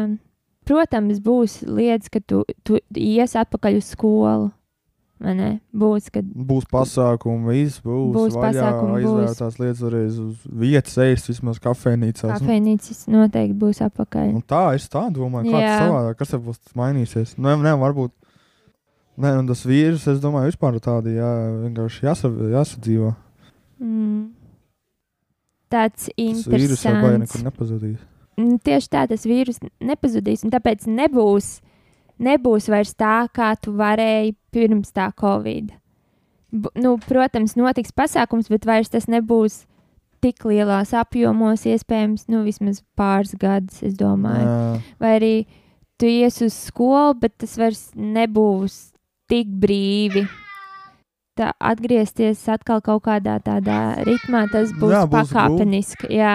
Protams, 0.69 1.19
būs 1.25 1.61
lietas, 1.67 2.13
ka 2.13 2.21
tu, 2.23 2.45
tu 2.63 2.79
ies 2.95 3.35
atpakaļ 3.39 3.81
uz 3.81 3.93
skolu. 3.97 4.51
Būs, 5.21 6.07
kad 6.09 6.25
Būs 6.25 6.65
pasākumi, 6.71 7.51
viss 7.51 7.83
būs. 7.85 8.13
Būs 8.15 8.37
vaļā, 8.39 8.63
pasākumi, 8.63 9.03
būs. 9.05 9.11
Aizvērtās 9.11 9.59
lietas 9.61 9.83
varēs 9.85 10.21
uz 10.23 10.47
vietas, 10.63 10.95
ēst 11.05 11.29
vismaz 11.29 11.61
kafejnīcās. 11.61 12.39
kafejnīcas 12.39 13.03
noteikti 13.13 13.59
būs 13.61 13.83
atpakaļ. 13.85 14.31
Un 14.39 14.47
tā 14.49 14.63
es 14.79 14.89
tā 14.89 15.03
domāju, 15.13 15.53
kā 15.53 15.61
Jā. 15.61 15.75
tas 15.75 15.85
savādāk, 15.85 16.21
kas 16.23 16.33
būs 16.47 16.73
mainīsies. 16.81 17.35
Nu, 17.37 17.53
ne, 17.61 17.75
varbūt. 17.83 18.15
Nē, 19.21 19.33
un 19.37 19.49
tas 19.51 19.63
vīrus, 19.69 20.07
es 20.09 20.21
domāju, 20.23 20.49
vispār 20.53 20.79
tādi 20.81 21.19
jā, 21.19 21.31
vienkārši 21.67 22.07
jāsa, 22.07 22.31
jāsadzīvo. 22.55 23.11
Mm. 23.81 24.31
Tāds 25.71 26.09
Tas 26.11 26.47
vīrus 26.51 26.85
jau 26.85 26.95
nekur 26.97 27.17
interesants. 27.19 27.45
nepazudīs. 27.47 27.99
Mm, 28.41 28.57
Tieši 28.65 28.89
tā, 28.91 29.05
tas 29.11 29.27
vīrus 29.29 29.61
nepazudīs, 29.85 30.45
un 30.47 30.55
tāpēc 30.55 30.87
nebūs, 30.89 31.51
nebūs 32.23 32.69
vairs 32.73 32.95
tā, 32.99 33.29
kā 33.37 33.53
tu 33.61 33.75
varēji 33.77 34.35
pirms 34.55 34.95
tā 34.97 35.11
Covid. 35.21 35.75
B 36.51 36.73
nu, 36.81 36.97
protams, 37.05 37.55
notiks 37.61 37.93
pasākums, 37.95 38.49
bet 38.51 38.67
vairs 38.67 38.91
tas 38.91 39.07
nebūs 39.07 39.65
tik 40.25 40.43
lielās 40.49 40.91
apjomos, 40.97 41.63
iespējams, 41.69 42.27
nu, 42.33 42.43
vismaz 42.45 42.83
pāris 42.99 43.37
gadus, 43.41 43.83
es 43.87 43.95
domāju. 43.97 44.49
Jā. 44.49 44.97
Vai 45.01 45.13
arī 45.21 45.35
tu 46.01 46.09
ies 46.11 46.41
uz 46.45 46.57
skolu, 46.67 47.15
bet 47.21 47.37
tas 47.41 47.55
vairs 47.61 47.85
nebūs 47.95 48.90
tik 49.31 49.51
brīvi. 49.63 50.27
Tā 51.39 51.53
atgriezties 51.57 52.43
atkal 52.53 52.83
kaut 52.85 53.05
kādā 53.07 53.39
tādā 53.45 53.79
ritmā, 54.05 54.45
tas 54.53 54.75
būs, 54.75 54.93
Jā, 54.93 55.05
būs 55.07 55.31
pakāpeniski. 55.31 56.11
Jā, 56.19 56.35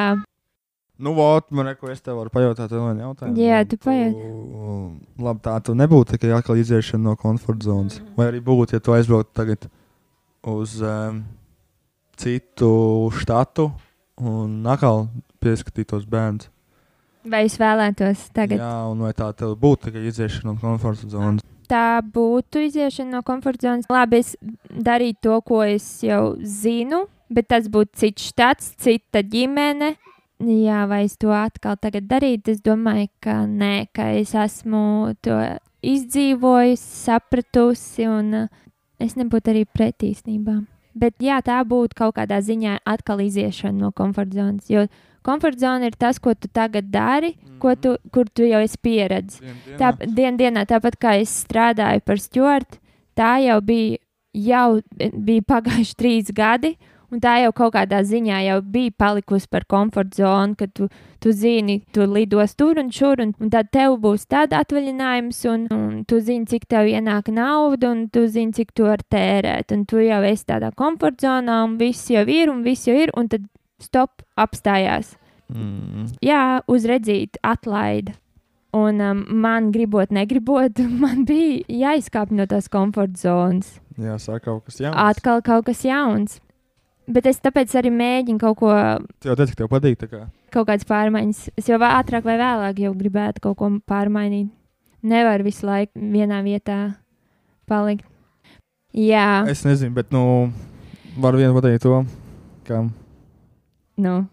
Nu, 0.96 1.12
vot, 1.12 1.50
man 1.52 1.68
neko 1.68 1.90
es 1.92 2.00
tev 2.00 2.16
varu 2.22 2.32
pajautāt, 2.32 2.72
vēl 2.72 2.86
vienu 2.86 3.02
jautājumu. 3.04 3.36
Jā, 3.44 3.58
tu 3.68 3.76
pajaut. 3.84 5.00
Labi, 5.20 5.42
tā 5.44 5.56
tu 5.68 5.76
nebūtu 5.76 6.16
tikai 6.16 6.32
atkal 6.38 6.60
iziešana 6.62 7.10
no 7.10 7.16
komforta 7.20 7.68
zonas. 7.68 7.98
Vai 8.16 8.30
arī 8.30 8.40
būtu, 8.44 8.78
ja 8.78 8.84
tu 8.84 8.96
aizbrauktu 8.96 9.36
tagad 9.36 9.68
uz 10.48 10.78
um, 10.80 11.20
citu 12.16 12.72
štatu 13.20 13.74
un 14.24 14.62
atkal 14.72 15.10
pieskatīt 15.44 15.92
tos 15.92 16.08
bērnus. 16.08 16.48
Vai 17.28 17.44
es 17.50 17.58
vēlētos 17.60 18.30
tagad? 18.32 18.62
Jā, 18.62 18.74
un 18.88 19.04
vai 19.04 19.12
tā 19.18 19.28
tev 19.36 19.58
būtu 19.60 19.90
tikai 19.90 20.06
iziešana 20.08 20.54
no 20.54 20.56
komforta 20.62 21.10
zonas? 21.12 21.44
Tā 21.70 22.02
būtu 22.02 22.66
iziešana 22.68 23.18
no 23.18 23.22
komforta 23.26 23.70
zonas. 23.70 23.90
Labi, 23.92 24.22
es 24.24 24.36
darītu 24.70 25.28
to, 25.28 25.40
ko 25.48 25.62
es 25.66 25.86
jau 26.06 26.36
zinu, 26.40 27.06
bet 27.30 27.50
tas 27.54 27.70
būtu 27.72 28.02
cits 28.02 28.32
štats, 28.32 28.74
cita 28.82 29.24
ģimene. 29.26 29.96
Jā, 30.44 30.84
vai 30.92 31.06
es 31.06 31.16
to 31.16 31.32
atkal 31.32 31.78
tagad 31.80 32.10
darītu? 32.10 32.52
Es 32.52 32.62
domāju, 32.64 33.08
ka 33.24 33.46
nē, 33.48 33.88
ka 33.96 34.10
es 34.20 34.34
esmu 34.36 35.16
to 35.24 35.38
izdzīvojusi, 35.86 36.88
sapratusi, 37.06 38.08
un 38.10 38.42
uh, 38.44 38.64
es 39.00 39.16
nebūtu 39.16 39.54
arī 39.54 39.64
pret 39.70 40.04
īstenībā. 40.04 40.60
Bet 40.96 41.20
jā, 41.24 41.42
tā 41.44 41.60
būtu 41.68 41.98
kaut 41.98 42.16
kādā 42.20 42.40
ziņā 42.44 42.80
atkal 42.88 43.24
iziešana 43.24 43.88
no 43.88 43.92
komforta 43.96 44.40
zonas. 44.40 44.70
Jo 44.72 44.86
komforta 45.26 45.66
zona 45.66 45.90
ir 45.90 45.98
tas, 46.00 46.20
ko 46.22 46.36
tu 46.38 46.50
tagad 46.54 46.92
dari, 46.94 47.34
ko 47.60 47.76
tu, 47.76 47.96
kur 48.14 48.30
tu 48.30 48.48
jau 48.48 48.62
esi 48.64 48.80
pieredzējis. 48.86 49.54
Tā 49.82 49.94
dien, 50.06 50.38
dienā, 50.40 50.66
tāpat 50.70 51.00
kā 51.02 51.16
es 51.22 51.34
strādāju 51.46 52.06
par 52.06 52.22
stūrtu, 52.22 52.82
tā 53.18 53.38
jau 53.46 53.62
bija, 53.66 54.02
jau 54.36 54.68
bija 55.00 55.48
pagājuši 55.56 55.98
trīs 56.00 56.36
gadi. 56.36 56.76
Un 57.14 57.22
tā 57.22 57.36
jau 57.44 57.52
kaut 57.56 57.76
kādā 57.76 58.00
ziņā 58.04 58.40
jau 58.48 58.56
bija 58.74 58.92
palikusi 58.98 59.48
par 59.48 59.64
komforta 59.70 60.18
zonu, 60.18 60.56
ka 60.58 60.66
tu, 60.68 60.88
tu 61.22 61.32
zini, 61.32 61.78
tu 61.94 62.04
lidos 62.10 62.56
tur 62.58 62.80
un 62.82 62.90
šur, 62.92 63.22
un, 63.22 63.34
un 63.40 63.52
tad 63.54 63.70
tev 63.72 64.00
būs 64.02 64.26
tāds 64.28 64.58
atvaļinājums, 64.58 65.44
un, 65.52 65.68
un 65.72 66.02
tu 66.10 66.20
zini, 66.20 66.50
cik 66.50 66.66
tev 66.74 66.90
ienāk 66.90 67.30
nauda, 67.32 67.94
un 67.94 68.08
tu 68.10 68.26
zini, 68.28 68.56
cik 68.58 68.74
tu 68.76 68.90
vari 68.90 69.06
tērēt. 69.14 69.72
Un 69.78 69.86
tu 69.88 70.02
jau 70.02 70.22
esi 70.26 70.50
tādā 70.50 70.74
komforta 70.76 71.30
zonā, 71.30 71.62
un 71.70 71.78
viss 71.80 72.10
jau 72.12 72.26
ir, 72.26 72.52
un 72.52 72.66
viss 72.66 72.90
jau 72.90 72.98
ir, 72.98 73.14
un 73.16 73.30
tad 73.32 73.46
stop, 73.82 74.24
apstājās. 74.40 75.16
Mm. 75.52 76.08
Jā, 76.26 76.62
uzredzīt, 76.72 77.38
atlaida. 77.46 78.16
Un 78.76 79.00
um, 79.00 79.22
man 79.40 79.70
gribot, 79.72 80.12
negribot, 80.12 80.82
man 81.04 81.24
bija 81.28 81.62
jāizkāpj 81.72 82.36
no 82.36 82.48
tās 82.50 82.68
komforta 82.72 83.22
zonas. 83.22 83.78
Jā, 83.96 84.18
sāk 84.20 84.44
kaut 84.50 84.66
kas 84.68 84.82
jauns. 84.82 84.98
Atkal 85.00 85.44
kaut 85.46 85.70
kas 85.70 85.86
jauns. 85.88 86.42
Bet 87.06 87.28
es 87.30 87.38
tāpēc 87.40 87.70
arī 87.78 87.92
mēģinu 87.94 88.42
kaut 88.42 88.58
ko, 88.60 88.72
Tu 89.22 89.30
jau 89.30 89.36
teici, 89.38 89.54
ka 89.54 89.62
tev 89.62 89.70
patīk. 89.72 90.02
Kā. 90.10 90.26
kaut 90.52 90.66
kādas 90.68 90.88
pārmaiņas. 90.90 91.42
Es 91.56 91.70
jau 91.70 91.78
ātrāk 91.78 92.26
vai 92.26 92.36
vēlāk 92.42 92.82
jau 92.82 92.92
gribētu 92.98 93.44
kaut 93.46 93.58
ko 93.62 93.70
pārmainīt. 93.88 94.50
Nevar 95.06 95.44
visu 95.46 95.68
laiku 95.70 96.02
vienā 96.02 96.42
vietā 96.42 96.96
palikt. 97.70 98.08
Jā, 98.96 99.44
Es 99.52 99.62
nezinu, 99.68 99.94
bet 99.94 100.10
nu, 100.16 100.50
varu 101.20 101.38
vienu 101.44 101.54
pateikt 101.54 101.84
to, 101.84 102.02
ka 102.66 102.82
nu. 103.98 104.26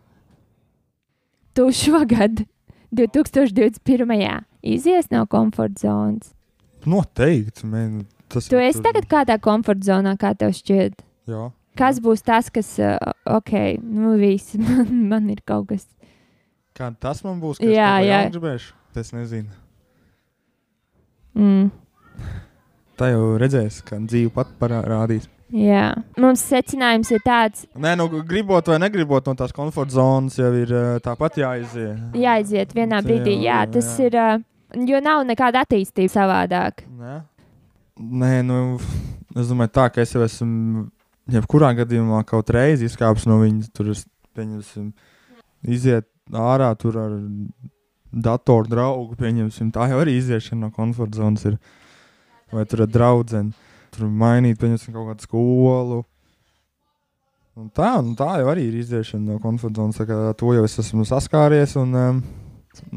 Tu 1.55 1.66
šogad, 1.72 2.44
2021. 2.96 4.44
izies 4.62 5.11
no 5.11 5.27
komforta 5.27 5.81
zonas. 5.88 6.33
noteikti. 6.87 7.66
Man, 7.66 8.05
tas 8.29 8.48
Tu 8.48 8.57
esi 8.59 8.81
tur- 8.81 8.87
tagad 8.92 9.07
kādā 9.11 9.38
komforta 9.40 9.85
zonā, 9.92 10.16
kā 10.18 10.33
tev 10.37 10.51
šķiet. 10.57 11.01
Jā. 11.31 11.51
Kas 11.77 12.01
būs 12.05 12.20
tas, 12.25 12.51
kas, 12.53 12.75
uh, 12.83 12.96
ok, 13.25 13.53
nu 13.83 14.16
viss, 14.20 14.55
man, 14.61 14.90
man 15.09 15.31
ir 15.31 15.40
kaut 15.46 15.68
kas. 15.68 15.87
Kā 16.77 16.90
tas 17.01 17.22
man 17.25 17.40
būs? 17.40 17.61
Jā, 17.61 17.98
jā. 18.05 18.22
Gribēšu? 18.33 18.72
Es 18.96 19.12
nezinu. 19.12 19.48
Mm. 21.37 21.70
Tā 23.01 23.09
jau 23.12 23.37
redzēs, 23.40 23.81
ka 23.87 23.96
dzīve 24.05 24.33
pat 24.35 24.51
parādīs. 24.61 25.29
Jā, 25.53 25.91
mums 26.17 26.41
secinājums 26.49 27.11
ir 27.12 27.21
tāds, 27.27 27.67
Nē, 27.77 27.93
nu, 28.01 28.07
gribot 28.25 28.71
vai 28.73 28.79
negribot 28.81 29.27
no 29.29 29.35
tās 29.37 29.53
komforta 29.53 29.99
zonas, 29.99 30.38
jau 30.41 30.49
ir 30.57 30.73
eh, 30.73 30.95
tāpat 31.05 31.37
jāiziet. 31.43 32.17
jāiziet 32.17 32.73
vienā 32.73 33.03
brīdī. 33.05 33.35
Jā, 33.45 33.67
tas 33.69 33.91
jā. 33.99 34.09
ir, 34.09 34.17
uh, 34.17 34.87
jo 34.88 35.01
nav 35.05 35.27
nekāda 35.29 35.67
attīstība 35.67 36.12
savādāk. 36.15 36.87
Nē? 36.88 37.19
Nē, 38.01 38.31
nu, 38.49 38.79
es 39.37 39.51
domāju, 39.51 39.75
tā, 39.77 39.91
ka 39.93 40.01
es 40.01 40.15
jau 40.17 40.23
esmu, 40.25 40.87
jebkurā 41.33 41.75
gadījumā, 41.83 42.23
kaut 42.29 42.49
reizi 42.57 42.88
izkāpis 42.88 43.29
no 43.29 43.37
viņas. 43.43 43.69
Tur 43.77 43.91
es 43.93 44.07
pieņemsim, 44.33 44.88
iziet 45.69 46.09
ārā 46.33 46.71
tur 46.81 46.97
ar 47.03 47.19
datoru 48.12 48.73
draugu. 48.73 49.19
Pieņemsim, 49.21 49.69
tā 49.75 49.91
jau 49.93 50.01
arī 50.01 50.17
iziešana 50.17 50.65
no 50.67 50.73
komforta 50.73 51.21
zonas 51.21 51.45
ir. 51.51 51.61
Vai 52.53 52.65
tur 52.69 52.83
ar 52.85 52.91
draugu, 52.93 53.45
tur 53.92 54.09
mainīt, 54.09 54.59
pieņemsim, 54.61 54.94
kaut 54.94 55.12
kādu 55.12 55.26
skolu. 55.26 56.02
Un 57.52 57.68
tā, 57.76 57.90
un 58.00 58.14
tā 58.16 58.38
jau 58.40 58.48
arī 58.48 58.64
ir 58.70 58.78
iziešana 58.81 59.35
no 59.35 59.40
komforta 59.42 59.83
zonas. 59.83 60.37
To 60.40 60.55
jau 60.57 60.62
es 60.64 60.78
esmu 60.81 61.05
saskāries, 61.09 61.74
un 61.81 61.92
um, 61.98 62.22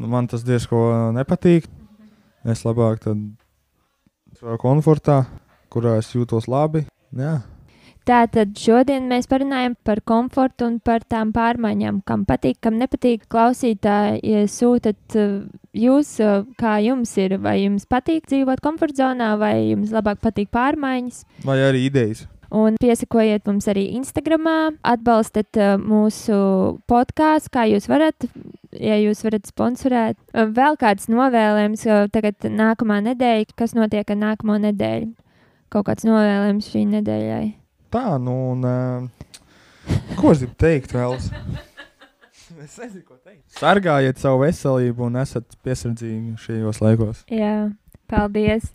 man 0.00 0.28
tas 0.30 0.46
diezgan 0.46 1.18
nepatīk. 1.18 1.68
Es 2.46 2.62
labāk 2.64 3.02
tad 3.04 3.20
savā 4.38 4.56
komfortā, 4.62 5.24
kurā 5.72 5.98
es 6.00 6.08
jūtos 6.14 6.48
labi. 6.48 6.86
Jā, 7.16 7.40
Tātad 8.06 8.52
šodien 8.54 9.08
mēs 9.10 9.26
parunājam 9.26 9.72
par 9.82 9.98
komfortu 10.06 10.68
un 10.68 10.76
par 10.78 11.02
tām 11.10 11.32
pārmaiņām, 11.34 12.04
kam 12.06 12.22
patīk, 12.28 12.60
kam 12.62 12.76
nepatīk. 12.78 13.24
Klausītāji, 13.32 14.20
ja 14.22 14.44
sūtat 14.46 15.16
uh, 15.18 15.40
jūs, 15.74 16.12
uh, 16.22 16.44
kā 16.60 16.76
jums 16.84 17.16
ir, 17.18 17.34
vai 17.42 17.56
jums 17.64 17.88
patīk 17.90 18.28
dzīvot 18.30 18.62
komforta 18.62 19.08
zonā, 19.08 19.32
vai 19.40 19.72
jums 19.72 19.90
labāk 19.90 20.22
patīk 20.22 20.52
pārmaiņas. 20.54 21.24
vai 21.48 21.58
arī 21.66 21.88
idejas. 21.88 22.28
Un 22.54 22.78
piesakojiet 22.78 23.42
mums 23.50 23.66
arī 23.66 23.88
Instagram, 23.98 24.46
atbalstiet 24.86 25.58
mūsu 25.82 26.38
podkāstu, 26.86 27.50
kā 27.58 27.66
jūs 27.72 27.90
varat, 27.90 28.28
ja 28.70 29.02
jūs 29.02 29.26
varat 29.26 29.50
sponsorēt. 29.50 30.22
Vēl 30.30 30.78
kāds 30.78 31.10
novēlējums, 31.10 31.82
tagad 32.14 32.46
nākamā 32.46 33.02
nedēļa, 33.10 33.50
kas 33.58 33.74
notiek 33.74 34.14
ar 34.14 34.22
nākamo 34.22 34.62
nedēļu? 34.70 35.10
Kaut 35.74 35.90
kāds 35.90 36.06
novēlējums 36.06 36.70
šī 36.70 36.86
nedēļai. 36.94 37.65
Tā, 37.96 38.18
nu, 38.20 38.32
un 38.52 38.64
uh, 38.68 39.06
ko 40.18 40.34
es 40.34 40.42
gribu 40.42 40.58
teikt 40.60 40.92
vēl? 40.96 41.16
Es 42.56 42.76
nezinu, 42.80 43.02
ko 43.04 43.16
teikt. 43.20 43.42
Sargājiet 43.58 44.20
savu 44.20 44.40
veselību 44.40 45.06
un 45.08 45.18
esat 45.20 45.56
piesardzīgi 45.66 46.38
šajos 46.40 46.78
laikos. 46.82 47.20
Jā, 47.30 47.68
paldies! 48.10 48.70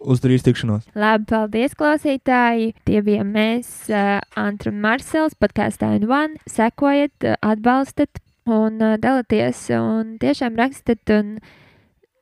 Uz 0.00 0.22
drīz 0.22 0.44
tikšanos! 0.46 0.86
Labi, 0.98 1.26
paldies, 1.30 1.74
klausītāji! 1.78 2.72
Tie 2.88 3.02
bija 3.06 3.24
mēs, 3.26 3.70
uh, 3.92 4.18
Antra 4.40 4.72
un 4.72 4.80
Marsels, 4.84 5.36
podkāstā 5.40 5.92
N1. 5.98 6.38
Sekojiet, 6.48 7.28
atbalstiet 7.44 8.22
un 8.50 8.80
uh, 8.80 8.96
dalieties, 9.00 9.66
un 9.76 10.16
tiešām 10.22 10.58
rakstiet, 10.60 11.02
un 11.16 11.36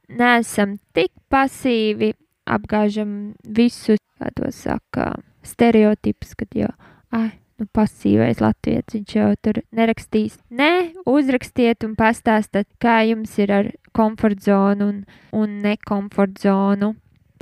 neesam 0.08 0.78
tik 0.98 1.12
pasīvi, 1.32 2.14
apgāžam 2.48 3.18
visus, 3.44 4.02
kā 4.18 4.32
to 4.38 4.52
saka, 4.54 5.12
stereotipus, 5.46 6.34
kad 6.38 6.56
jau, 6.56 6.70
ah, 7.14 7.30
nu, 7.58 7.66
pasīvais 7.74 8.40
latviečs, 8.42 8.96
viņš 8.96 9.14
jau 9.16 9.28
tur 9.42 9.60
nerakstīs. 9.74 10.38
Nē, 10.50 10.94
uzrakstiet 11.08 11.86
un 11.86 11.94
pastāstiet, 11.98 12.68
kā 12.82 13.00
jums 13.08 13.34
ir 13.42 13.54
ar 13.54 13.70
komforta 13.96 14.50
zonu 14.50 14.92
un, 14.92 15.00
un 15.34 15.56
nekomforta 15.64 16.48
zonu. 16.48 16.92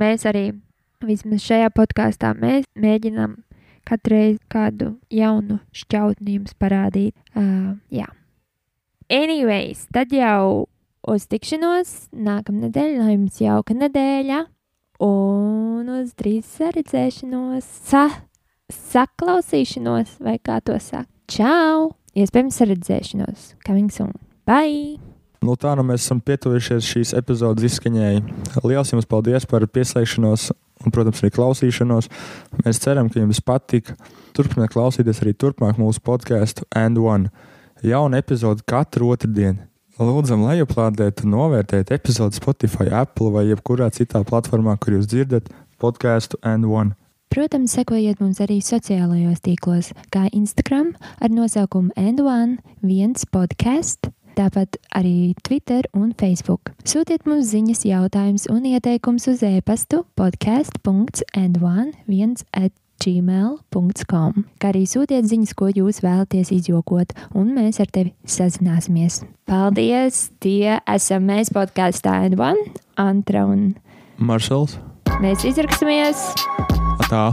Mēs 0.01 0.25
arī, 0.29 0.49
vismaz 1.05 1.45
šajā 1.45 1.69
podkāstā, 1.73 2.33
mēģinām 2.37 3.37
katru 3.87 4.17
reizi 4.17 4.41
kādu 4.51 4.95
jaunu 5.13 5.61
šķautni 5.75 6.39
jums 6.39 6.55
parādīt. 6.59 7.15
Uh, 7.37 7.77
jā. 7.93 8.09
Anyways, 9.07 9.85
tad 9.95 10.11
jau 10.11 10.67
uz 11.07 11.27
tikšanos 11.31 12.09
nākamnedēļ, 12.11 12.97
lai 12.99 13.13
jums 13.13 13.39
jauka 13.39 13.77
nedēļa, 13.77 14.41
un 15.03 15.89
uz 15.99 16.13
drīz 16.17 16.47
saredzēšanos, 16.57 17.67
sa, 17.89 18.07
saklausīšanos, 18.73 20.17
vai 20.23 20.37
kā 20.43 20.59
to 20.65 20.77
saka. 20.81 21.09
Čau! 21.27 21.93
Iespējams, 22.17 22.55
saredzēšanos. 22.61 23.51
Coming 23.67 23.93
soon. 23.93 24.15
Bye! 24.47 24.97
Nu, 25.43 25.53
tā 25.59 25.75
nu 25.77 25.83
mēs 25.85 26.01
esam 26.01 26.17
pietuvušies 26.23 26.87
šīs 26.87 27.11
epizodes 27.17 27.67
izskaņai. 27.67 28.23
Lielas 28.65 28.89
jums 28.93 29.05
paldies 29.09 29.45
par 29.49 29.67
pieslēgšanos 29.69 30.49
un, 30.81 30.93
protams, 30.93 31.21
arī 31.21 31.33
klausīšanos. 31.35 32.09
Mēs 32.63 32.81
ceram, 32.81 33.11
ka 33.13 33.21
jums 33.21 33.41
patika. 33.45 33.97
Turpiniet 34.37 34.73
klausīties 34.73 35.21
arī 35.23 35.35
turpmāk 35.37 35.77
mūsu 35.81 36.01
podkāstu 36.05 36.65
And 36.73 36.97
One. 37.01 37.29
Jauna 37.85 38.21
epizode 38.23 38.65
katru 38.65 39.11
otrdienu. 39.13 39.67
Lūdzam, 39.97 40.43
lejuplādēt 40.45 41.23
un 41.25 41.31
novērtēt 41.33 41.89
epizodi 41.95 42.37
Spotify, 42.37 42.85
Apple 42.93 43.31
vai 43.33 43.47
jebkurā 43.47 43.89
citā 43.89 44.21
platformā, 44.21 44.75
kur 44.77 44.93
jūs 44.93 45.09
dzirdat 45.09 45.49
podkāstu 45.81 46.37
And 46.45 46.69
One. 46.69 46.93
Protams, 47.33 47.73
sekojiet 47.73 48.21
mums 48.21 48.37
arī 48.43 48.59
sociālajos 48.63 49.41
tīklos, 49.43 49.89
kā 50.13 50.27
Instagram 50.37 50.93
ar 51.17 51.33
nosaukumu 51.33 51.91
N1, 51.97 52.59
viens 52.85 53.25
podkāsts, 53.33 54.13
tāpat 54.37 54.77
arī 54.95 55.33
Twitter 55.41 55.89
un 55.97 56.13
Facebook. 56.13 56.71
Sūtiet 56.85 57.25
mums 57.25 57.49
ziņas, 57.49 57.83
jautājumus 57.89 58.47
un 58.53 58.69
ieteikumus 58.69 59.27
uz 59.33 59.41
e-pastu 59.43 60.05
podkāstu.n1, 60.19 61.93
viens 62.05 62.45
at 62.53 62.71
gmail.com, 63.03 64.43
kā 64.61 64.71
arī 64.73 64.83
sūtiet 64.89 65.27
ziņas, 65.29 65.53
ko 65.57 65.69
jūs 65.71 66.01
vēlaties 66.05 66.51
izjokot, 66.55 67.13
un 67.37 67.53
mēs 67.57 67.81
ar 67.83 67.91
tevi 67.93 68.13
sazināsimies. 68.27 69.21
Paldies! 69.47 70.27
Tie 70.43 70.79
esam 70.83 71.27
mēs 71.29 71.53
podkāstā 71.55 72.19
N1, 72.29 72.59
Antra 73.01 73.45
un 73.47 73.69
Maršals. 74.17 74.77
mēs 75.23 75.45
izraksimies! 75.47 76.29
Tā. 77.07 77.31